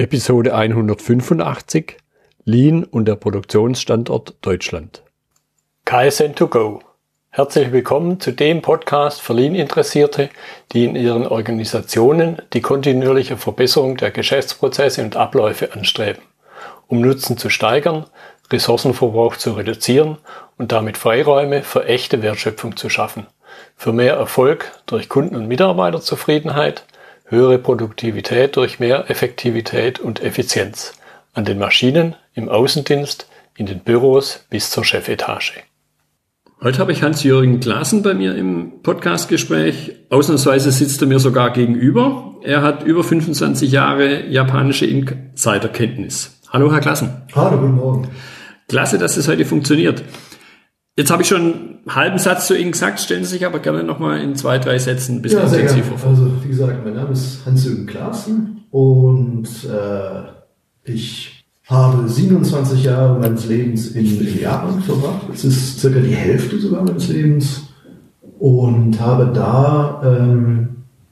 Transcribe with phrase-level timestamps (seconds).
[0.00, 1.98] Episode 185
[2.46, 5.02] Lean und der Produktionsstandort Deutschland.
[5.84, 6.80] KSN2Go.
[7.28, 10.30] Herzlich willkommen zu dem Podcast für Lean-Interessierte,
[10.72, 16.22] die in ihren Organisationen die kontinuierliche Verbesserung der Geschäftsprozesse und Abläufe anstreben,
[16.86, 18.06] um Nutzen zu steigern,
[18.50, 20.16] Ressourcenverbrauch zu reduzieren
[20.56, 23.26] und damit Freiräume für echte Wertschöpfung zu schaffen,
[23.76, 26.86] für mehr Erfolg durch Kunden- und Mitarbeiterzufriedenheit,
[27.30, 30.94] höhere Produktivität durch mehr Effektivität und Effizienz
[31.32, 35.62] an den Maschinen, im Außendienst, in den Büros bis zur Chefetage.
[36.62, 39.92] Heute habe ich Hans-Jürgen Klassen bei mir im Podcastgespräch.
[40.10, 42.34] Ausnahmsweise sitzt er mir sogar gegenüber.
[42.42, 46.38] Er hat über 25 Jahre japanische Insiderkenntnis.
[46.50, 47.22] Hallo, Herr Klassen.
[47.34, 48.08] Hallo, guten Morgen.
[48.68, 50.02] Klasse, dass es heute funktioniert.
[50.96, 53.84] Jetzt habe ich schon einen halben Satz zu Ihnen gesagt, stellen Sie sich aber gerne
[53.84, 56.10] nochmal in zwei, drei Sätzen ein bisschen ja, intensiver vor.
[56.10, 60.22] Also wie gesagt, mein Name ist Hans-Jürgen Klaassen und äh,
[60.84, 65.26] ich habe 27 Jahre meines Lebens in, in Japan verbracht.
[65.30, 67.68] Das ist circa die Hälfte sogar meines Lebens
[68.40, 70.68] und habe da ähm,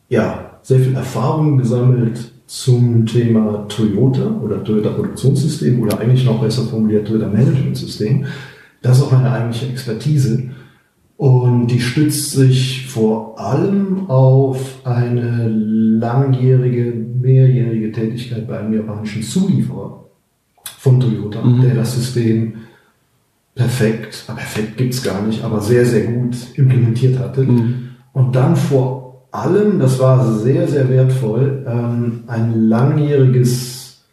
[0.08, 6.62] ja, sehr viel Erfahrung gesammelt zum Thema Toyota oder Toyota Produktionssystem oder eigentlich noch besser
[6.62, 8.26] formuliert Toyota Management System.
[8.82, 10.50] Das ist auch meine eigentliche Expertise.
[11.16, 20.04] Und die stützt sich vor allem auf eine langjährige, mehrjährige Tätigkeit bei einem japanischen Zulieferer
[20.78, 21.62] von Toyota, mhm.
[21.62, 22.54] der das System
[23.56, 27.42] perfekt, perfekt gibt's gar nicht, aber sehr, sehr gut implementiert hatte.
[27.42, 27.88] Mhm.
[28.12, 34.04] Und dann vor allem, das war sehr, sehr wertvoll, ähm, ein langjähriges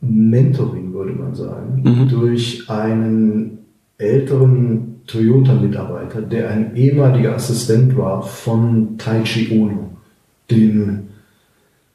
[0.00, 2.08] Mentoring, würde man sagen, mhm.
[2.08, 3.61] durch einen
[4.02, 9.90] älteren Toyota-Mitarbeiter, der ein ehemaliger Assistent war von Taichi Ono,
[10.50, 11.08] dem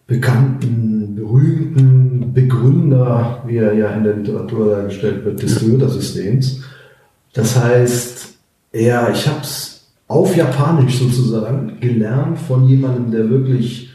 [0.07, 6.63] bekannten, berühmten Begründer, wie er ja in der Literatur dargestellt wird, des Toyota-Systems.
[7.33, 8.35] Das heißt,
[8.73, 13.91] ja, ich habe es auf Japanisch sozusagen gelernt von jemandem, der wirklich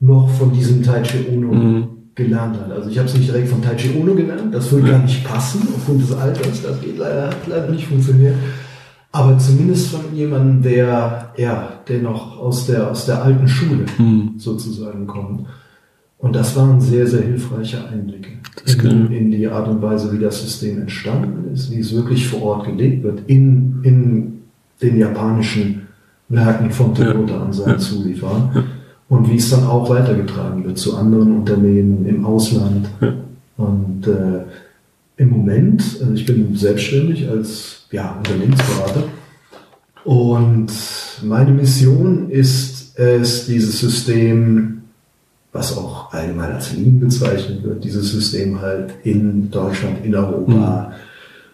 [0.00, 2.70] noch von diesem Taichi Ono mhm gelernt hat.
[2.70, 5.66] Also ich habe es nicht direkt von Taichi Ono gelernt, das würde gar nicht passen
[5.74, 8.34] aufgrund des Alters, das geht leider, hat leider nicht funktioniert.
[9.10, 14.34] Aber zumindest von jemandem, der, ja, der noch aus der, aus der alten Schule mhm.
[14.36, 15.46] sozusagen kommt.
[16.18, 18.30] Und das waren sehr, sehr hilfreiche Einblicke
[18.82, 22.42] in, in, die Art und Weise, wie das System entstanden ist, wie es wirklich vor
[22.42, 24.42] Ort gelebt wird, in, in
[24.82, 25.86] den japanischen
[26.28, 27.38] Werken von Toyota ja.
[27.38, 27.78] und seinen ja.
[27.78, 28.64] Zulieferern.
[29.08, 32.88] Und wie es dann auch weitergetragen wird zu anderen Unternehmen im Ausland.
[33.00, 33.14] Ja.
[33.56, 34.44] Und äh,
[35.16, 39.04] im Moment, also ich bin selbstständig als ja, Unternehmensberater
[40.08, 40.72] und
[41.22, 44.82] meine Mission ist es, dieses System,
[45.52, 50.94] was auch allgemein als Lean bezeichnet wird, dieses System halt in Deutschland, in Europa, mhm.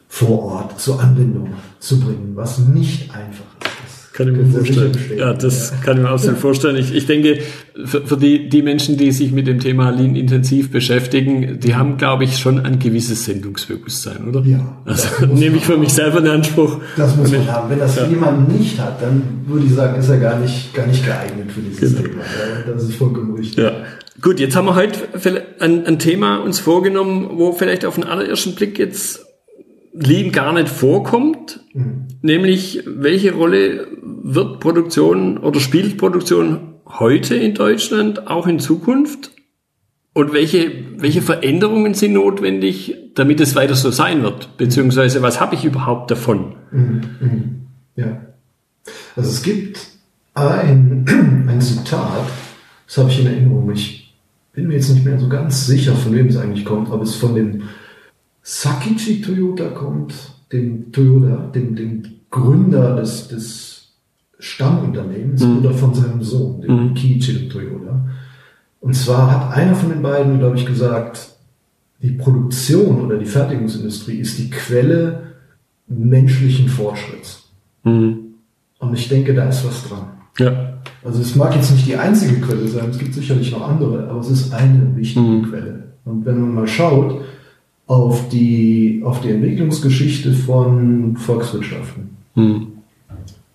[0.06, 3.73] vor Ort zur Anwendung zu bringen, was nicht einfach ist.
[4.14, 4.92] Kann ich mir vorstellen.
[5.16, 6.76] Ja, das kann ich mir absolut vorstellen.
[6.76, 7.40] Ich, ich denke,
[7.84, 11.96] für, für die, die Menschen, die sich mit dem Thema Lean intensiv beschäftigen, die haben,
[11.96, 14.42] glaube ich, schon ein gewisses Sendungsbewusstsein, oder?
[14.42, 14.76] Ja.
[14.84, 16.78] Also nehme ich für mich selber in Anspruch.
[16.96, 17.68] Das muss man haben.
[17.68, 18.06] Wenn das ja.
[18.06, 21.60] jemand nicht hat, dann würde ich sagen, ist er gar nicht, gar nicht geeignet für
[21.60, 22.08] dieses genau.
[22.08, 22.22] Thema.
[22.72, 23.64] Das ist vollkommen richtig.
[23.64, 23.72] Ja.
[24.22, 25.00] Gut, jetzt haben wir heute
[25.58, 29.23] ein, ein Thema uns vorgenommen, wo vielleicht auf den allerersten Blick jetzt
[29.94, 32.08] Lean gar nicht vorkommt, mhm.
[32.20, 39.30] nämlich welche Rolle wird Produktion oder spielt Produktion heute in Deutschland, auch in Zukunft?
[40.12, 44.56] Und welche, welche Veränderungen sind notwendig, damit es weiter so sein wird?
[44.56, 46.54] Beziehungsweise was habe ich überhaupt davon?
[46.70, 47.00] Mhm.
[47.20, 47.60] mhm.
[47.96, 48.20] Ja.
[49.14, 49.78] Also es gibt
[50.34, 51.04] ein,
[51.48, 52.26] ein Zitat,
[52.86, 53.70] das habe ich in Erinnerung.
[53.72, 54.12] Ich
[54.52, 57.10] bin mir jetzt nicht mehr so ganz sicher, von wem es eigentlich kommt, aber es
[57.10, 57.62] ist von dem
[58.44, 60.14] Sakichi Toyota kommt,
[60.52, 63.94] dem Toyota, dem, dem Gründer des, des
[64.38, 65.58] Stammunternehmens mhm.
[65.58, 66.94] oder von seinem Sohn, dem mhm.
[66.94, 68.06] Kiichiro Toyota.
[68.80, 71.30] Und zwar hat einer von den beiden, glaube ich, gesagt,
[72.02, 75.22] die Produktion oder die Fertigungsindustrie ist die Quelle
[75.86, 77.48] menschlichen Fortschritts.
[77.84, 78.34] Mhm.
[78.78, 80.08] Und ich denke, da ist was dran.
[80.38, 80.74] Ja.
[81.02, 84.20] Also es mag jetzt nicht die einzige Quelle sein, es gibt sicherlich noch andere, aber
[84.20, 85.48] es ist eine wichtige mhm.
[85.48, 85.82] Quelle.
[86.04, 87.22] Und wenn man mal schaut,
[87.86, 92.16] auf die, auf die Entwicklungsgeschichte von Volkswirtschaften.
[92.34, 92.66] Hm.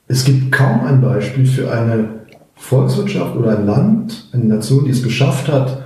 [0.08, 2.10] Es gibt kaum ein Beispiel für eine
[2.56, 5.84] Volkswirtschaft oder ein Land, eine Nation, die es geschafft hat,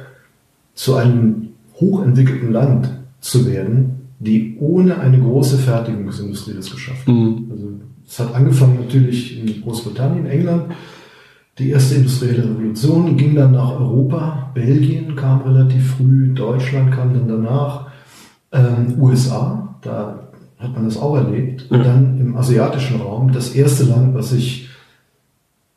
[0.73, 1.49] zu einem
[1.79, 2.89] hochentwickelten Land
[3.21, 7.13] zu werden, die ohne eine große Fertigungsindustrie das geschafft hat.
[7.13, 7.47] Mhm.
[7.51, 7.67] Also
[8.07, 10.65] es hat angefangen natürlich in Großbritannien, England,
[11.59, 17.27] Die erste industrielle Revolution ging dann nach Europa, Belgien kam relativ früh, Deutschland kam dann
[17.27, 17.91] danach,
[18.53, 20.29] ähm, USA, da
[20.59, 21.69] hat man das auch erlebt.
[21.69, 24.69] Und dann im asiatischen Raum, das erste Land, was sich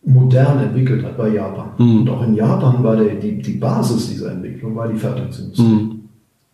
[0.05, 1.71] modern entwickelt hat, war Japan.
[1.79, 2.01] Mhm.
[2.01, 5.65] Und auch in Japan war der, die, die Basis dieser Entwicklung war die Fertigungsindustrie.
[5.65, 6.01] Mhm.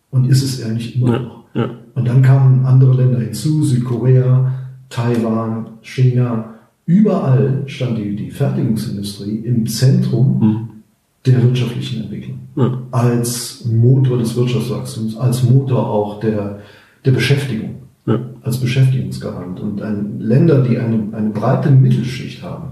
[0.09, 1.43] Und ist es eigentlich immer noch.
[1.53, 1.69] Ja.
[1.93, 4.51] Und dann kamen andere Länder hinzu, Südkorea,
[4.89, 6.55] Taiwan, China.
[6.85, 10.69] Überall stand die, die Fertigungsindustrie im Zentrum mhm.
[11.25, 12.39] Der wirtschaftlichen Entwicklung.
[12.55, 12.77] Ja.
[12.91, 16.59] Als Motor des Wirtschaftswachstums, als Motor auch der,
[17.05, 17.75] der Beschäftigung,
[18.05, 18.19] ja.
[18.41, 19.59] als Beschäftigungsgarant.
[19.59, 22.69] Und ein, Länder, die eine, eine breite Mittelschicht haben,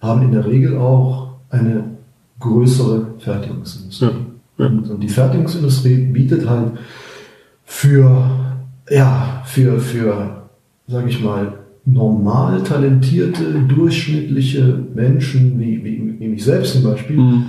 [0.00, 1.84] haben in der Regel auch eine
[2.40, 4.10] größere Fertigungsindustrie.
[4.58, 6.72] Und, und die Fertigungsindustrie bietet halt
[7.64, 8.30] für,
[8.90, 10.42] ja, für, für,
[10.88, 11.52] sage ich mal,
[11.84, 17.44] normal talentierte, durchschnittliche Menschen, wie, wie, wie mich selbst zum Beispiel, mhm.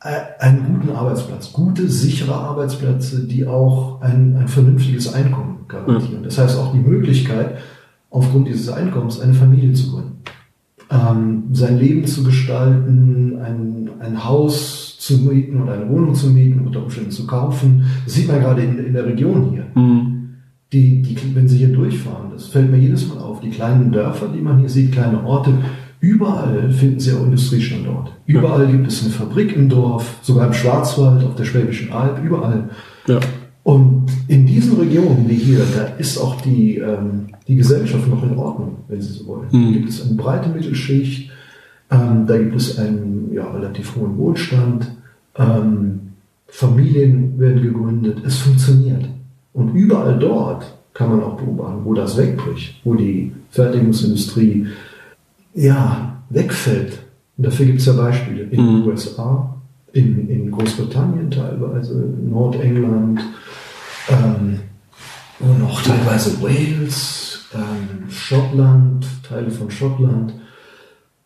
[0.00, 6.20] Einen guten Arbeitsplatz, gute, sichere Arbeitsplätze, die auch ein, ein vernünftiges Einkommen garantieren.
[6.20, 6.24] Mhm.
[6.24, 7.58] Das heißt auch die Möglichkeit,
[8.08, 10.22] aufgrund dieses Einkommens eine Familie zu gründen,
[10.90, 16.66] ähm, sein Leben zu gestalten, ein, ein Haus zu mieten oder eine Wohnung zu mieten,
[16.66, 17.84] unter Umständen zu kaufen.
[18.04, 19.66] Das sieht man gerade in, in der Region hier.
[19.74, 20.16] Mhm.
[20.72, 24.28] Die, die, wenn Sie hier durchfahren, das fällt mir jedes Mal auf, die kleinen Dörfer,
[24.28, 25.52] die man hier sieht, kleine Orte,
[26.00, 28.12] überall finden Sie auch Industriestandorte.
[28.26, 28.70] Überall ja.
[28.72, 32.70] gibt es eine Fabrik im Dorf, sogar im Schwarzwald, auf der Schwäbischen Alb, überall.
[33.06, 33.20] Ja.
[33.62, 38.36] Und in diesen Regionen wie hier, da ist auch die, ähm, die Gesellschaft noch in
[38.36, 39.48] Ordnung, wenn Sie so wollen.
[39.52, 39.66] Mhm.
[39.66, 41.30] Da gibt es eine breite Mittelschicht,
[41.90, 44.90] ähm, da gibt es einen ja, relativ hohen Wohlstand.
[45.36, 46.00] Ähm,
[46.48, 48.18] Familien werden gegründet.
[48.24, 49.08] Es funktioniert.
[49.52, 54.66] Und überall dort kann man auch beobachten, wo das wegbricht, wo die Fertigungsindustrie
[55.54, 56.98] ja, wegfällt.
[57.36, 58.86] Und dafür gibt es ja Beispiele in den mhm.
[58.86, 59.56] USA,
[59.92, 63.20] in, in Großbritannien teilweise, Nordengland,
[64.08, 64.60] ähm,
[65.40, 70.34] und auch teilweise Wales, ähm, Schottland, Teile von Schottland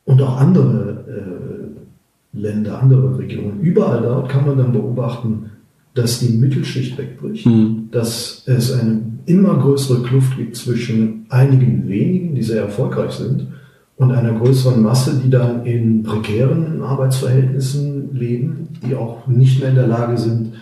[0.04, 3.60] und auch andere äh, Länder, andere Regionen.
[3.60, 5.50] Überall dort kann man dann beobachten,
[5.94, 7.88] dass die Mittelschicht wegbricht, mhm.
[7.90, 13.48] dass es eine immer größere Kluft gibt zwischen einigen wenigen, die sehr erfolgreich sind,
[13.96, 19.76] und einer größeren Masse, die dann in prekären Arbeitsverhältnissen leben, die auch nicht mehr in
[19.76, 20.54] der Lage sind,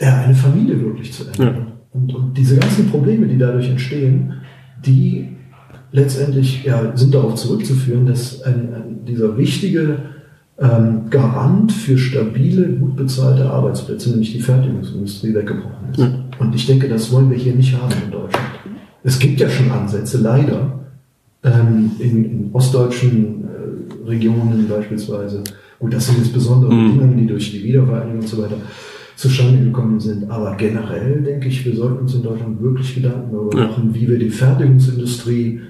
[0.00, 1.66] ja, eine Familie wirklich zu ernähren.
[1.66, 1.72] Ja.
[1.92, 4.34] Und, und diese ganzen Probleme, die dadurch entstehen,
[4.84, 5.28] die
[5.92, 9.98] letztendlich ja, sind darauf zurückzuführen, dass ein, ein, dieser wichtige
[10.58, 15.98] ähm, Garant für stabile, gut bezahlte Arbeitsplätze, nämlich die Fertigungsindustrie, weggebrochen ist.
[16.00, 16.24] Mhm.
[16.40, 18.46] Und ich denke, das wollen wir hier nicht haben in Deutschland.
[19.04, 20.83] Es gibt ja schon Ansätze, leider,
[21.44, 25.44] ähm, in, in, ostdeutschen äh, Regionen beispielsweise.
[25.78, 26.98] Gut, das sind jetzt besondere mhm.
[26.98, 28.56] Dinge, die durch die Wiedervereinigung und so weiter
[29.16, 30.30] zustande gekommen sind.
[30.30, 34.18] Aber generell denke ich, wir sollten uns in Deutschland wirklich Gedanken darüber machen, wie wir
[34.18, 35.60] die Fertigungsindustrie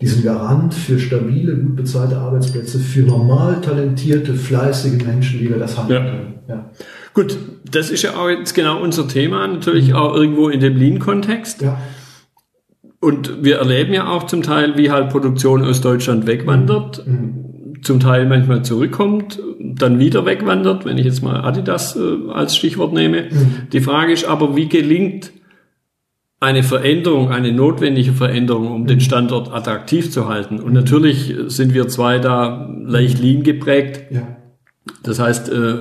[0.00, 5.76] diesen Garant für stabile, gut bezahlte Arbeitsplätze für normal talentierte, fleißige Menschen, wie wir das
[5.76, 6.00] haben ja.
[6.00, 6.34] können.
[6.48, 6.70] Ja.
[7.12, 7.36] Gut,
[7.70, 9.96] das ist ja auch jetzt genau unser Thema, natürlich mhm.
[9.96, 11.62] auch irgendwo in dem Lean-Kontext.
[11.62, 11.78] Ja.
[13.00, 17.82] Und wir erleben ja auch zum Teil, wie halt Produktion aus Deutschland wegwandert, mhm.
[17.82, 22.92] zum Teil manchmal zurückkommt, dann wieder wegwandert, wenn ich jetzt mal Adidas äh, als Stichwort
[22.92, 23.22] nehme.
[23.22, 23.68] Mhm.
[23.72, 25.32] Die Frage ist aber, wie gelingt
[26.40, 29.02] eine Veränderung, eine notwendige Veränderung, um den mhm.
[29.02, 30.60] Standort attraktiv zu halten.
[30.60, 34.10] Und natürlich sind wir zwei da leicht lean geprägt.
[34.10, 34.36] Ja.
[35.02, 35.74] Das heißt, äh,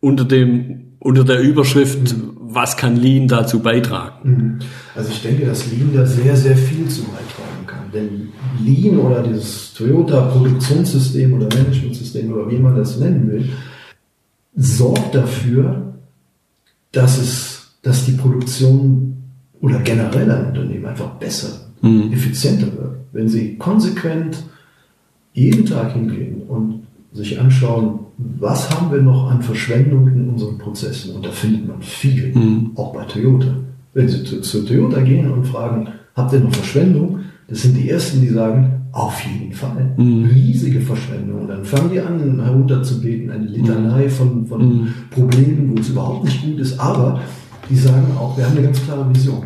[0.00, 2.35] unter dem, unter der Überschrift, mhm.
[2.56, 4.28] Was kann Lean dazu beitragen?
[4.28, 4.58] Mhm.
[4.96, 7.92] Also ich denke, dass Lean da sehr, sehr viel zu beitragen kann.
[7.92, 8.30] Denn
[8.64, 13.48] Lean oder dieses Toyota Produktionssystem oder Managementsystem oder wie man das nennen will,
[14.56, 15.94] sorgt dafür,
[16.92, 19.16] dass es, dass die Produktion
[19.60, 22.10] oder generell ein Unternehmen einfach besser, mhm.
[22.12, 22.96] effizienter wird.
[23.12, 24.42] Wenn Sie konsequent
[25.34, 31.14] jeden Tag hingehen und sich anschauen, was haben wir noch an Verschwendung in unseren Prozessen?
[31.14, 32.70] Und da findet man viel, mhm.
[32.74, 33.48] auch bei Toyota.
[33.92, 37.20] Wenn Sie zu, zu, Toyota gehen und fragen, habt ihr noch Verschwendung?
[37.48, 39.94] Das sind die Ersten, die sagen, auf jeden Fall.
[39.98, 40.24] Mhm.
[40.32, 41.42] Riesige Verschwendung.
[41.42, 44.10] Und dann fangen die an, herunterzubeten, eine Litanei mhm.
[44.10, 44.94] von, von mhm.
[45.10, 46.80] Problemen, wo es überhaupt nicht gut ist.
[46.80, 47.20] Aber
[47.68, 49.44] die sagen auch, wir haben eine ganz klare Vision.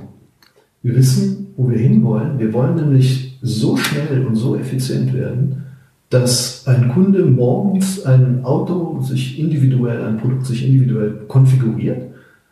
[0.83, 2.39] Wir wissen, wo wir hinwollen.
[2.39, 5.65] Wir wollen nämlich so schnell und so effizient werden,
[6.11, 12.02] dass ein Kunde morgens ein Auto sich individuell, ein Produkt sich individuell konfiguriert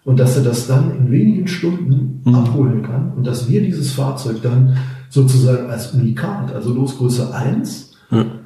[0.05, 2.35] und dass er das dann in wenigen Stunden mhm.
[2.35, 4.77] abholen kann und dass wir dieses Fahrzeug dann
[5.11, 8.39] sozusagen als Unikat, also Losgröße 1, mhm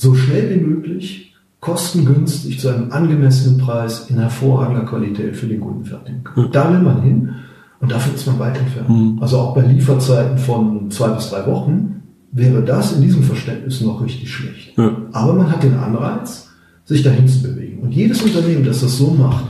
[0.00, 5.84] so schnell wie möglich, kostengünstig zu einem angemessenen Preis in hervorragender Qualität für den Kunden
[5.84, 6.46] fertigen können.
[6.46, 6.52] Mhm.
[6.52, 7.34] Da will man hin
[7.80, 8.88] und dafür ist man weit entfernt.
[8.88, 9.18] Mhm.
[9.20, 11.99] Also auch bei Lieferzeiten von zwei bis drei Wochen
[12.32, 14.76] wäre das in diesem Verständnis noch richtig schlecht.
[14.76, 14.96] Ja.
[15.12, 16.48] Aber man hat den Anreiz,
[16.84, 17.78] sich dahin zu bewegen.
[17.78, 19.44] Und jedes Unternehmen, das das so macht,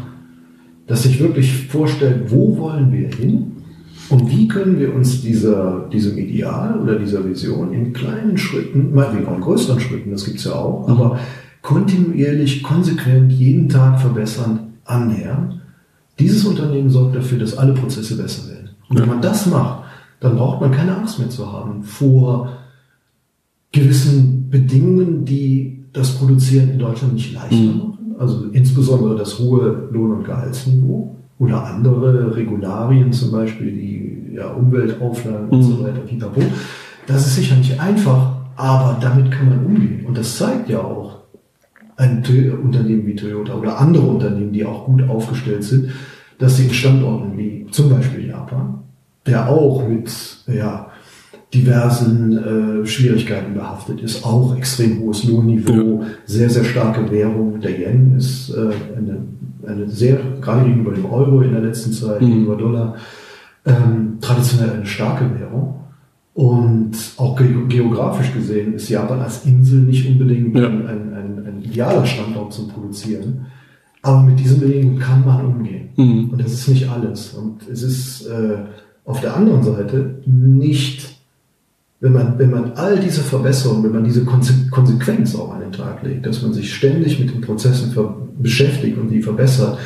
[0.86, 3.52] das sich wirklich vorstellt, wo wollen wir hin
[4.08, 9.26] und wie können wir uns dieser, diesem Ideal oder dieser Vision in kleinen Schritten, meinetwegen
[9.26, 10.94] auch in größeren Schritten, das gibt es ja auch, mhm.
[10.94, 11.18] aber
[11.62, 15.60] kontinuierlich, konsequent, jeden Tag verbessern, annähern.
[16.18, 18.70] Dieses Unternehmen sorgt dafür, dass alle Prozesse besser werden.
[18.88, 19.84] Und wenn man das macht,
[20.18, 22.50] dann braucht man keine Angst mehr zu haben vor
[23.72, 27.78] gewissen Bedingungen, die das Produzieren in Deutschland nicht leichter mhm.
[27.78, 28.14] machen.
[28.18, 35.48] Also insbesondere das hohe Lohn- und Gehaltsniveau oder andere Regularien, zum Beispiel die ja, Umweltauflagen
[35.48, 35.84] und so mhm.
[35.84, 36.42] weiter, pipapo.
[37.06, 40.04] Das ist sicher nicht einfach, aber damit kann man umgehen.
[40.06, 41.20] Und das zeigt ja auch
[41.96, 42.22] ein
[42.62, 45.90] Unternehmen wie Toyota oder andere Unternehmen, die auch gut aufgestellt sind,
[46.38, 48.80] dass sie in Standorten wie zum Beispiel Japan,
[49.26, 50.10] der auch mit
[50.46, 50.89] ja,
[51.52, 56.06] diversen äh, Schwierigkeiten behaftet ist, auch extrem hohes Lohnniveau, ja.
[56.24, 57.60] sehr, sehr starke Währung.
[57.60, 59.18] Der Yen ist äh, eine,
[59.66, 62.26] eine sehr, gerade gegenüber dem Euro in der letzten Zeit, mhm.
[62.26, 62.96] gegenüber Dollar,
[63.66, 65.74] ähm, traditionell eine starke Währung.
[66.34, 67.36] Und auch
[67.68, 70.68] geografisch gesehen ist Japan als Insel nicht unbedingt ja.
[70.68, 73.46] ein, ein, ein, ein, idealer Standort zum Produzieren.
[74.02, 75.88] Aber mit diesen Bedingungen kann man umgehen.
[75.96, 76.30] Mhm.
[76.30, 77.34] Und das ist nicht alles.
[77.34, 78.58] Und es ist äh,
[79.04, 81.09] auf der anderen Seite nicht
[82.00, 86.02] wenn man, wenn man all diese Verbesserungen, wenn man diese Konsequenz auch an den Tag
[86.02, 87.94] legt, dass man sich ständig mit den Prozessen
[88.38, 89.78] beschäftigt und die verbessert,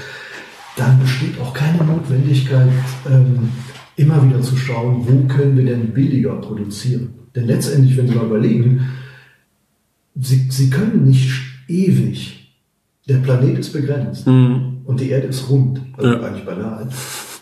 [0.76, 2.68] dann besteht auch keine Notwendigkeit,
[3.10, 3.50] ähm,
[3.96, 7.14] immer wieder zu schauen, wo können wir denn billiger produzieren.
[7.34, 8.88] Denn letztendlich, wenn Sie mal überlegen,
[10.14, 11.30] Sie, Sie können nicht
[11.68, 12.52] ewig,
[13.08, 14.82] der Planet ist begrenzt mhm.
[14.84, 16.20] und die Erde ist rund, also ja.
[16.20, 16.88] eigentlich banal,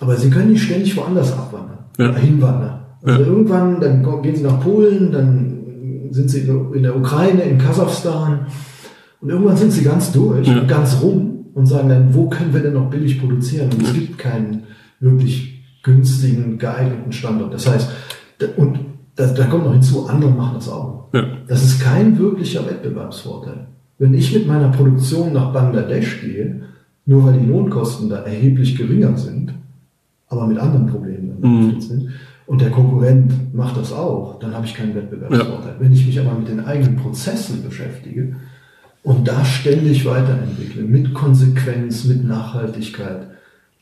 [0.00, 2.14] aber Sie können nicht ständig woanders abwandern, ja.
[2.14, 2.81] hinwandern.
[3.02, 3.26] Also ja.
[3.26, 8.46] irgendwann, dann gehen sie nach Polen, dann sind sie in der Ukraine, in Kasachstan
[9.20, 10.60] und irgendwann sind sie ganz durch ja.
[10.60, 13.70] und ganz rum und sagen dann, wo können wir denn noch billig produzieren?
[13.72, 14.64] Und es gibt keinen
[15.00, 17.52] wirklich günstigen, geeigneten Standort.
[17.54, 17.90] Das heißt,
[18.56, 18.78] und
[19.16, 21.08] da, da kommt noch hinzu, andere machen das auch.
[21.12, 21.24] Ja.
[21.46, 23.66] Das ist kein wirklicher Wettbewerbsvorteil.
[23.98, 26.62] Wenn ich mit meiner Produktion nach Bangladesch gehe,
[27.04, 29.54] nur weil die Lohnkosten da erheblich geringer sind,
[30.28, 31.80] aber mit anderen Problemen mhm.
[31.80, 32.10] sind,
[32.46, 35.74] und der Konkurrent macht das auch, dann habe ich keinen Wettbewerbsvorteil.
[35.74, 35.80] Ja.
[35.80, 38.36] Wenn ich mich aber mit den eigenen Prozessen beschäftige
[39.02, 43.28] und da ständig weiterentwickle, mit Konsequenz, mit Nachhaltigkeit,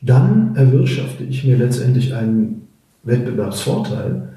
[0.01, 2.67] dann erwirtschafte ich mir letztendlich einen
[3.03, 4.29] Wettbewerbsvorteil,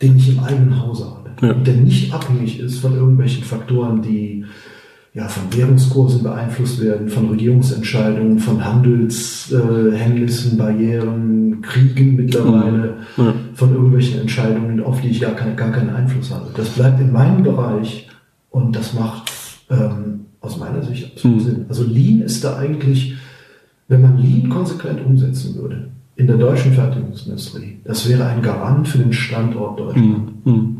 [0.00, 1.46] den ich im eigenen Hause habe.
[1.46, 1.54] Ja.
[1.54, 4.44] Der nicht abhängig ist von irgendwelchen Faktoren, die
[5.14, 13.34] ja, von Währungskursen beeinflusst werden, von Regierungsentscheidungen, von Handelshemmnissen, äh, Barrieren, Kriegen mittlerweile, ja.
[13.54, 16.50] von irgendwelchen Entscheidungen, auf die ich gar, keine, gar keinen Einfluss habe.
[16.56, 18.08] Das bleibt in meinem Bereich
[18.50, 19.30] und das macht
[19.68, 21.40] ähm, aus meiner Sicht absolut mhm.
[21.40, 21.66] Sinn.
[21.68, 23.14] Also Lean ist da eigentlich,
[23.88, 28.98] wenn man Lean konsequent umsetzen würde, in der deutschen Fertigungsindustrie, das wäre ein Garant für
[28.98, 30.46] den Standort Deutschland.
[30.46, 30.76] Mhm.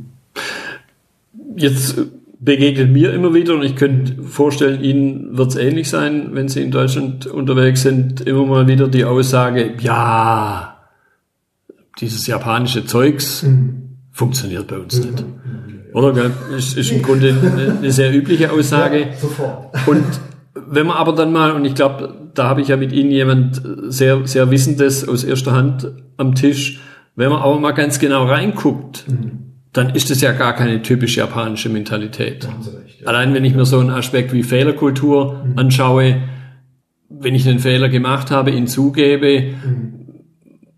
[1.57, 2.01] Jetzt
[2.45, 6.61] begegnet mir immer wieder und ich könnte vorstellen, Ihnen wird es ähnlich sein, wenn Sie
[6.61, 10.77] in Deutschland unterwegs sind, immer mal wieder die Aussage, ja,
[12.01, 13.97] dieses japanische Zeugs mhm.
[14.11, 15.25] funktioniert bei uns nicht.
[15.93, 16.33] Oder?
[16.57, 19.01] Ist, ist im Grunde eine, eine sehr übliche Aussage.
[19.01, 19.77] Ja, sofort.
[19.87, 20.05] Und
[20.55, 23.63] wenn man aber dann mal, und ich glaube, da habe ich ja mit Ihnen jemand
[23.87, 26.81] sehr, sehr Wissendes aus erster Hand am Tisch,
[27.15, 29.42] wenn man aber mal ganz genau reinguckt, mhm
[29.73, 32.47] dann ist es ja gar keine typisch japanische Mentalität.
[32.47, 33.07] Recht, ja.
[33.07, 35.59] Allein wenn ich mir so einen Aspekt wie Fehlerkultur mhm.
[35.59, 36.23] anschaue,
[37.09, 40.07] wenn ich einen Fehler gemacht habe, ihn zugebe, mhm.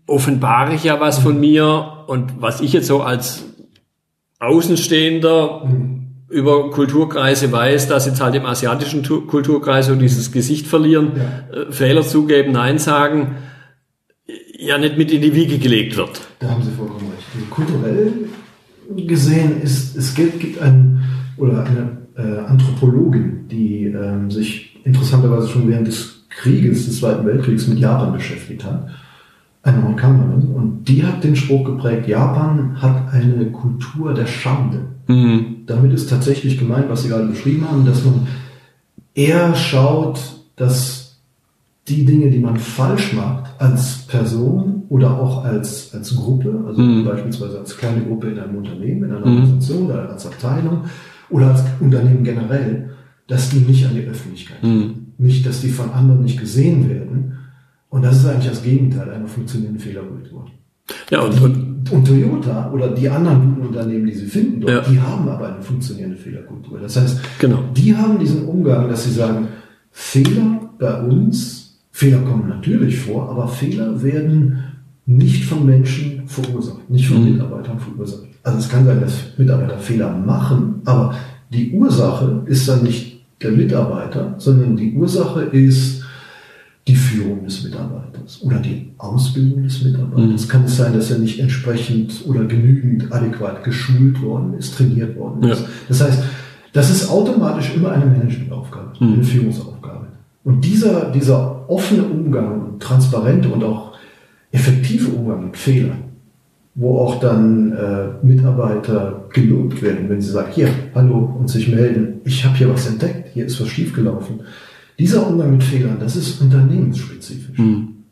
[0.07, 1.23] offenbare ich ja was mhm.
[1.23, 3.43] von mir und was ich jetzt so als
[4.39, 6.25] Außenstehender mhm.
[6.29, 11.57] über Kulturkreise weiß, dass jetzt halt im asiatischen Kulturkreis so dieses Gesicht verlieren, ja.
[11.57, 13.35] äh, Fehler zugeben, Nein sagen,
[14.57, 16.21] ja nicht mit in die Wiege gelegt wird.
[16.39, 17.27] Da haben Sie vollkommen recht.
[17.33, 18.29] Also kulturell
[19.07, 21.03] gesehen ist, es gibt, gibt ein,
[21.37, 27.67] oder eine äh, Anthropologin, die ähm, sich interessanterweise schon während des Krieges, des Zweiten Weltkriegs
[27.67, 28.87] mit Japan beschäftigt hat.
[29.63, 30.53] Eine Amerikanerin.
[30.53, 34.81] Und die hat den Spruch geprägt, Japan hat eine Kultur der Schande.
[35.07, 35.63] Mhm.
[35.65, 38.27] Damit ist tatsächlich gemeint, was Sie gerade beschrieben haben, dass man
[39.13, 40.19] eher schaut,
[40.55, 41.04] dass
[41.87, 47.05] die Dinge, die man falsch macht, als Person oder auch als, als Gruppe, also mhm.
[47.05, 49.33] beispielsweise als kleine Gruppe in einem Unternehmen, in einer mhm.
[49.37, 50.85] Organisation oder als Abteilung
[51.29, 52.89] oder als Unternehmen generell,
[53.27, 55.01] dass die nicht an die Öffentlichkeit Mhm.
[55.17, 57.37] Nicht, dass die von anderen nicht gesehen werden.
[57.89, 60.45] Und das ist eigentlich das Gegenteil einer funktionierenden Fehlerkultur.
[61.09, 64.91] Ja, und, und Und Toyota oder die anderen guten Unternehmen, die sie finden dort, Ja.
[64.91, 66.79] die haben aber eine funktionierende Fehlerkultur.
[66.79, 67.63] Das heißt, Genau.
[67.75, 69.47] die haben diesen Umgang, dass sie sagen,
[69.91, 71.64] Fehler bei uns,
[71.95, 74.57] Fehler kommen natürlich vor, aber Fehler werden
[75.05, 77.31] nicht von Menschen verursacht, nicht von Mhm.
[77.31, 78.23] Mitarbeitern verursacht.
[78.43, 81.15] Also es kann sein, dass Mitarbeiter Fehler machen, aber
[81.53, 86.03] die Ursache ist dann nicht der Mitarbeiter, sondern die Ursache ist
[86.85, 90.49] die Führung des Mitarbeiters oder die Ausbildung des Mitarbeiters.
[90.49, 95.49] Kann es sein, dass er nicht entsprechend oder genügend adäquat geschult worden ist, trainiert worden
[95.49, 95.61] ist.
[95.61, 95.67] Ja.
[95.87, 96.23] Das heißt,
[96.73, 100.07] das ist automatisch immer eine Managementaufgabe, eine Führungsaufgabe.
[100.43, 103.93] Und dieser, dieser offene Umgang, und transparente und auch
[104.51, 106.03] effektive Umgang mit Fehlern,
[106.75, 112.21] wo auch dann äh, Mitarbeiter gelobt werden, wenn sie sagen, hier, hallo, und sich melden,
[112.25, 114.41] ich habe hier was entdeckt, hier ist was schiefgelaufen.
[114.97, 117.59] Dieser Umgang mit Fehlern, das ist unternehmensspezifisch.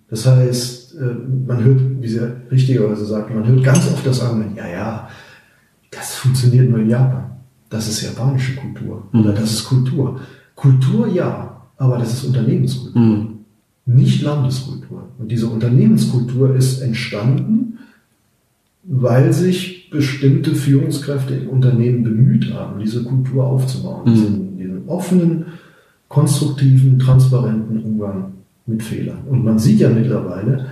[0.10, 2.20] Das heißt, äh, man hört, wie Sie
[2.52, 5.08] richtigerweise sagt, man hört ganz oft das Argument, ja, ja,
[5.90, 7.32] das funktioniert nur in Japan.
[7.70, 9.08] Das ist japanische Kultur.
[9.14, 10.20] Oder das ist Kultur.
[10.56, 13.02] Kultur ja, aber das ist Unternehmenskultur.
[13.86, 15.10] Nicht Landeskultur.
[15.20, 17.80] Und diese Unternehmenskultur ist entstanden,
[18.84, 24.06] weil sich bestimmte Führungskräfte im Unternehmen bemüht haben, diese Kultur aufzubauen.
[24.06, 25.46] Diesen, diesen offenen,
[26.08, 28.34] konstruktiven, transparenten Umgang
[28.66, 29.20] mit Fehlern.
[29.30, 30.68] Und man sieht ja mittlerweile,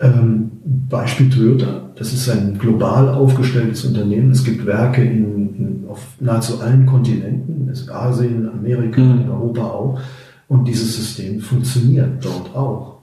[0.00, 0.50] ähm,
[0.88, 4.30] Beispiel Toyota, das ist ein global aufgestelltes Unternehmen.
[4.30, 10.00] Es gibt Werke in, in, auf nahezu allen Kontinenten, ist Asien, Amerika, in Europa auch.
[10.48, 12.98] Und dieses System funktioniert dort auch.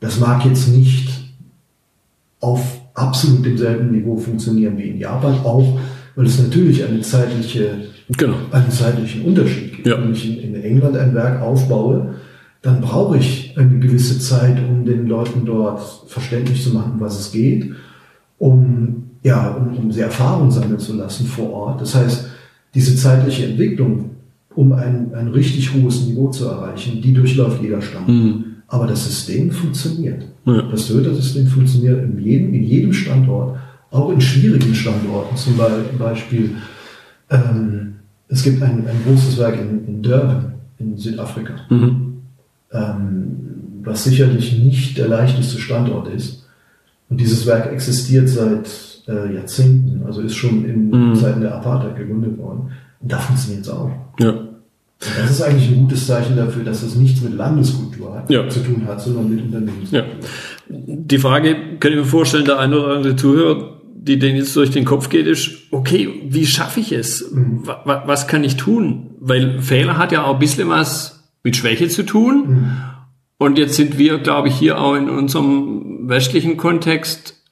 [0.00, 1.08] Das mag jetzt nicht
[2.40, 5.78] auf absolut demselben Niveau funktionieren wie in Japan, auch
[6.14, 7.78] weil es natürlich eine zeitliche,
[8.16, 8.36] Genau.
[8.52, 9.86] einen zeitlichen Unterschied gibt.
[9.86, 10.00] Ja.
[10.00, 12.14] Wenn ich in, England ein Werk aufbaue,
[12.62, 17.32] dann brauche ich eine gewisse Zeit, um den Leuten dort verständlich zu machen, was es
[17.32, 17.72] geht,
[18.38, 21.80] um, ja, um, um sie Erfahrung sammeln zu lassen vor Ort.
[21.80, 22.26] Das heißt,
[22.74, 24.10] diese zeitliche Entwicklung,
[24.56, 28.44] um ein, ein richtig hohes Niveau zu erreichen, die durchläuft jeder Standort.
[28.68, 30.24] Aber das System funktioniert.
[30.46, 30.62] Ja.
[30.70, 33.58] Das Toyota-System funktioniert in jedem, in jedem Standort,
[33.90, 35.36] auch in schwierigen Standorten.
[35.36, 36.50] Zum Be- Beispiel,
[37.30, 37.94] ähm,
[38.28, 41.54] es gibt ein, ein großes Werk in, in Durban in Südafrika,
[42.72, 43.36] ähm,
[43.82, 46.46] was sicherlich nicht der leichteste Standort ist.
[47.08, 48.68] Und dieses Werk existiert seit
[49.06, 52.70] äh, Jahrzehnten, also ist schon in Zeiten der Apartheid gegründet worden.
[53.06, 53.90] Da funktioniert es auch.
[54.18, 54.34] Ja.
[55.00, 58.48] Das ist eigentlich ein gutes Zeichen dafür, dass es nichts mit Landeskultur hat, Ja.
[58.48, 59.98] zu tun hat, sondern mit Unternehmenskultur.
[60.08, 60.14] Ja.
[60.68, 64.70] Die Frage, kann ich mir vorstellen, der eine oder andere Zuhörer, die denen jetzt durch
[64.70, 67.26] den Kopf geht, ist, okay, wie schaffe ich es?
[67.32, 69.10] Wa- wa- Was kann ich tun?
[69.20, 72.70] Weil Fehler hat ja auch ein bisschen was mit Schwäche zu tun.
[73.36, 77.42] Und jetzt sind wir, glaube ich, hier auch in unserem westlichen Kontext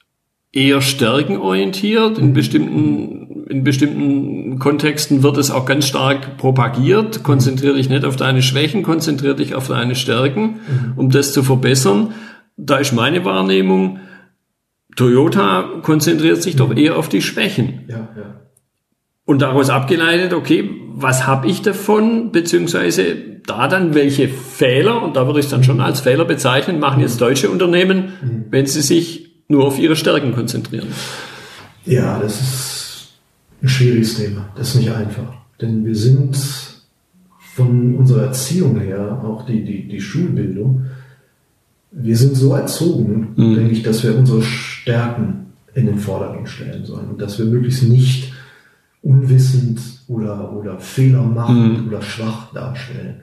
[0.51, 2.17] eher stärkenorientiert.
[2.17, 3.22] In bestimmten,
[3.53, 7.21] in bestimmten Kontexten wird es auch ganz stark propagiert.
[7.21, 10.59] Konzentriere dich nicht auf deine Schwächen, konzentriere dich auf deine Stärken,
[10.95, 12.15] um das zu verbessern.
[12.57, 13.99] Da ist meine Wahrnehmung,
[14.95, 17.81] Toyota konzentriert sich doch eher auf die Schwächen.
[17.87, 18.41] Ja, ja.
[19.25, 25.27] Und daraus abgeleitet, okay, was habe ich davon, beziehungsweise da dann welche Fehler, und da
[25.27, 29.43] würde ich es dann schon als Fehler bezeichnen, machen jetzt deutsche Unternehmen, wenn sie sich
[29.47, 30.87] nur auf ihre Stärken konzentrieren.
[31.85, 32.82] Ja, das ist
[33.63, 34.49] ein schwieriges Thema.
[34.55, 35.33] Das ist nicht einfach.
[35.61, 36.37] Denn wir sind
[37.55, 40.85] von unserer Erziehung her, auch die, die, die Schulbildung,
[41.91, 47.09] wir sind so erzogen, denke ich, dass wir unsere Stärken in den Vordergrund stellen sollen
[47.09, 48.33] und dass wir möglichst nicht
[49.03, 53.21] unwissend oder, oder Fehler machen oder schwach darstellen.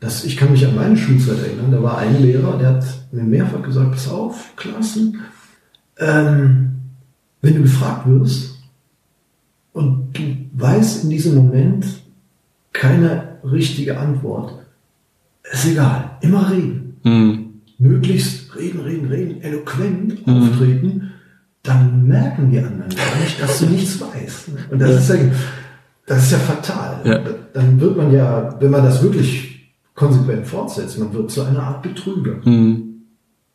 [0.00, 3.22] Das, ich kann mich an meine Schulzeit erinnern, da war ein Lehrer, der hat mir
[3.22, 5.20] mehrfach gesagt, pass auf, Klassen,
[5.98, 6.72] ähm,
[7.40, 8.51] wenn du gefragt wirst
[9.72, 10.22] und du
[10.54, 11.86] weißt in diesem Moment
[12.72, 14.54] keine richtige Antwort,
[15.50, 17.60] ist egal, immer reden.
[17.78, 21.12] Möglichst reden, reden, reden, eloquent auftreten,
[21.62, 24.50] dann merken die anderen gar nicht, dass du nichts weißt.
[24.70, 25.16] Und das ist ja,
[26.06, 27.00] das ist ja fatal.
[27.04, 27.20] Ja.
[27.52, 31.82] Dann wird man ja, wenn man das wirklich konsequent fortsetzt, man wird zu einer Art
[31.82, 32.40] Betrüger.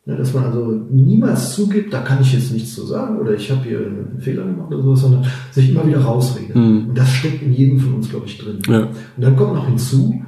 [0.08, 3.50] Ja, dass man also niemals zugibt, da kann ich jetzt nichts zu sagen oder ich
[3.50, 6.56] habe hier einen Fehler gemacht oder sowas, sondern sich immer wieder rausredet.
[6.56, 8.58] Und das steckt in jedem von uns, glaube ich, drin.
[8.66, 8.84] Ja.
[8.84, 10.22] Und dann kommt noch hinzu,